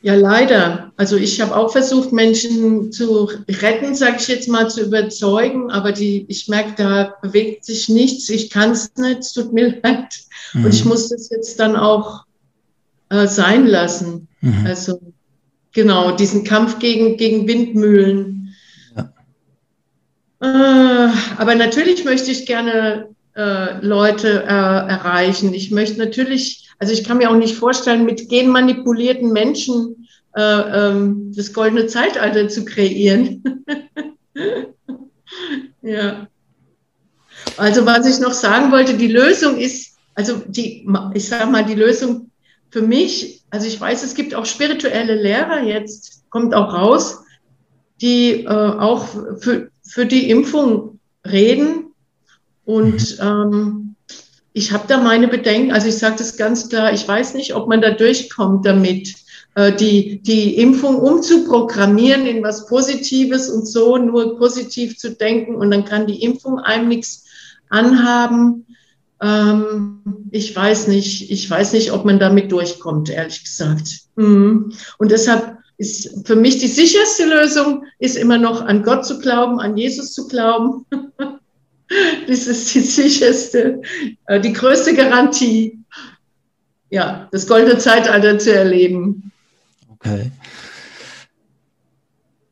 [0.00, 0.92] Ja, leider.
[0.96, 5.92] Also ich habe auch versucht, Menschen zu retten, sage ich jetzt mal, zu überzeugen, aber
[5.92, 8.28] die, ich merke, da bewegt sich nichts.
[8.30, 10.14] Ich kann es nicht, es tut mir leid.
[10.54, 10.64] Mhm.
[10.64, 12.24] Und ich muss das jetzt dann auch
[13.10, 14.28] äh, sein lassen.
[14.40, 14.66] Mhm.
[14.66, 15.00] Also
[15.72, 18.37] genau, diesen Kampf gegen, gegen Windmühlen
[20.40, 25.54] aber natürlich möchte ich gerne äh, Leute äh, erreichen.
[25.54, 31.32] Ich möchte natürlich, also ich kann mir auch nicht vorstellen, mit genmanipulierten Menschen äh, ähm,
[31.34, 33.64] das goldene Zeitalter zu kreieren.
[35.82, 36.28] ja.
[37.56, 41.74] Also was ich noch sagen wollte, die Lösung ist, also die, ich sage mal, die
[41.74, 42.30] Lösung
[42.70, 47.22] für mich, also ich weiß, es gibt auch spirituelle Lehrer jetzt, kommt auch raus,
[48.00, 49.06] die äh, auch
[49.40, 51.92] für, für die Impfung reden.
[52.64, 53.26] Und mhm.
[53.26, 53.94] ähm,
[54.52, 55.72] ich habe da meine Bedenken.
[55.72, 59.14] Also ich sage das ganz klar, ich weiß nicht, ob man da durchkommt damit,
[59.54, 65.70] äh, die, die Impfung umzuprogrammieren in was Positives und so nur positiv zu denken und
[65.70, 67.24] dann kann die Impfung einem nichts
[67.68, 68.66] anhaben.
[69.20, 73.88] Ähm, ich weiß nicht, ich weiß nicht, ob man damit durchkommt, ehrlich gesagt.
[74.16, 74.72] Mhm.
[74.98, 79.60] Und deshalb ist für mich die sicherste Lösung, ist immer noch an Gott zu glauben,
[79.60, 80.84] an Jesus zu glauben.
[82.28, 83.80] das ist die sicherste,
[84.26, 85.78] äh, die größte Garantie,
[86.90, 89.30] ja, das goldene Zeitalter zu erleben.
[89.88, 90.32] Okay.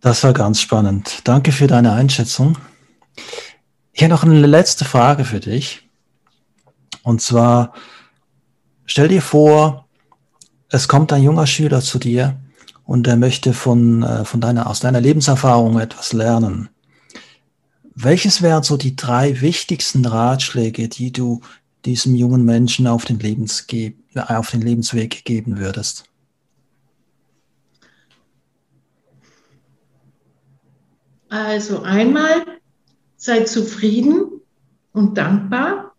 [0.01, 1.23] Das war ganz spannend.
[1.25, 2.57] Danke für deine Einschätzung.
[3.93, 5.89] Ich habe noch eine letzte Frage für dich.
[7.03, 7.75] Und zwar,
[8.85, 9.89] stell dir vor,
[10.69, 12.37] es kommt ein junger Schüler zu dir
[12.87, 16.69] und er möchte von, äh, von deiner, aus deiner Lebenserfahrung etwas lernen.
[17.95, 21.41] Welches wären so die drei wichtigsten Ratschläge, die du
[21.85, 26.05] diesem jungen Menschen auf den, Lebensge auf den Lebensweg geben würdest?
[31.29, 32.45] Also einmal
[33.17, 34.41] sei zufrieden
[34.93, 35.93] und dankbar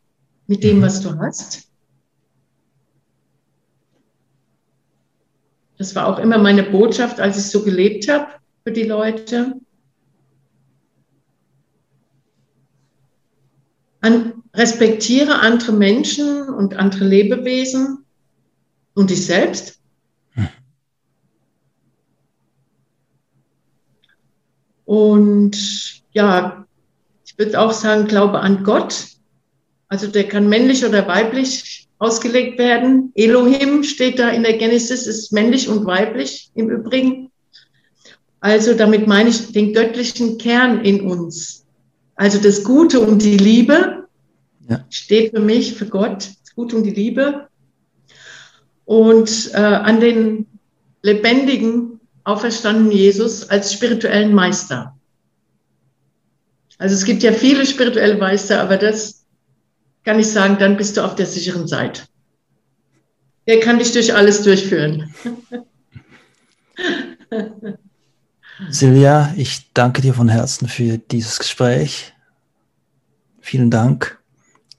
[0.46, 0.82] mit dem, mhm.
[0.84, 1.67] was du hast.
[5.78, 8.28] Das war auch immer meine Botschaft, als ich so gelebt habe
[8.64, 9.54] für die Leute.
[14.02, 18.06] An, respektiere andere Menschen und andere Lebewesen
[18.96, 19.80] und dich selbst.
[20.32, 20.50] Hm.
[24.86, 26.66] Und ja,
[27.26, 29.06] ich würde auch sagen, glaube an Gott.
[29.90, 33.12] Also der kann männlich oder weiblich ausgelegt werden.
[33.16, 37.32] Elohim steht da in der Genesis, ist männlich und weiblich im Übrigen.
[38.40, 41.66] Also damit meine ich den göttlichen Kern in uns.
[42.16, 44.08] Also das Gute und die Liebe
[44.70, 44.86] ja.
[44.90, 47.48] steht für mich, für Gott, das Gute und die Liebe.
[48.86, 50.46] Und äh, an den
[51.02, 54.96] lebendigen, auferstandenen Jesus als spirituellen Meister.
[56.78, 59.17] Also es gibt ja viele spirituelle Meister, aber das
[60.08, 62.04] kann ich sagen, dann bist du auf der sicheren Seite.
[63.46, 65.14] Der kann dich durch alles durchführen.
[68.70, 72.14] Silvia, ich danke dir von Herzen für dieses Gespräch.
[73.42, 74.18] Vielen Dank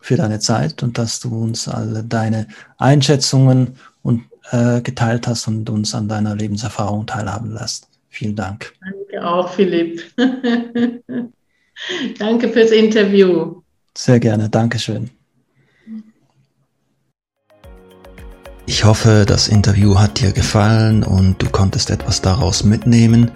[0.00, 2.48] für deine Zeit und dass du uns alle deine
[2.78, 7.86] Einschätzungen und, äh, geteilt hast und uns an deiner Lebenserfahrung teilhaben lässt.
[8.08, 8.72] Vielen Dank.
[8.80, 10.02] Danke auch, Philipp.
[12.18, 13.60] danke fürs Interview.
[13.94, 14.48] Sehr gerne.
[14.48, 15.10] Dankeschön.
[18.68, 23.30] Ich hoffe, das Interview hat dir gefallen und du konntest etwas daraus mitnehmen.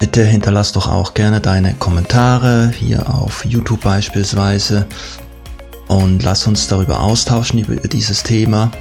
[0.00, 4.86] Bitte hinterlass doch auch gerne deine Kommentare hier auf YouTube beispielsweise
[5.86, 8.72] und lass uns darüber austauschen über dieses Thema.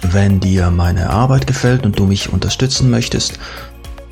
[0.00, 3.38] Wenn dir meine Arbeit gefällt und du mich unterstützen möchtest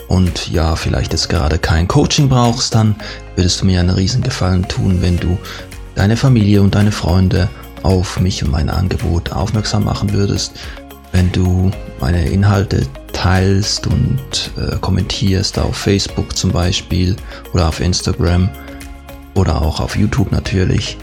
[0.08, 2.94] und ja, vielleicht jetzt gerade kein Coaching brauchst, dann
[3.36, 5.38] würdest du mir einen riesen Gefallen tun, wenn du
[5.94, 7.48] deine Familie und deine Freunde
[7.84, 10.54] auf mich und mein Angebot aufmerksam machen würdest,
[11.12, 11.70] wenn du
[12.00, 17.14] meine Inhalte teilst und äh, kommentierst auf Facebook zum Beispiel
[17.52, 18.48] oder auf Instagram
[19.34, 20.96] oder auch auf YouTube natürlich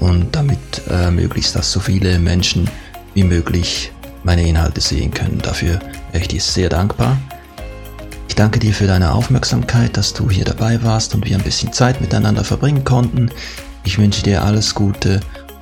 [0.00, 0.58] und damit
[0.90, 2.68] äh, möglichst, dass so viele Menschen
[3.12, 3.92] wie möglich
[4.24, 5.38] meine Inhalte sehen können.
[5.42, 5.78] Dafür
[6.10, 7.16] wäre ich dir sehr dankbar.
[8.28, 11.72] Ich danke dir für deine Aufmerksamkeit, dass du hier dabei warst und wir ein bisschen
[11.72, 13.30] Zeit miteinander verbringen konnten.
[13.84, 15.20] Ich wünsche dir alles Gute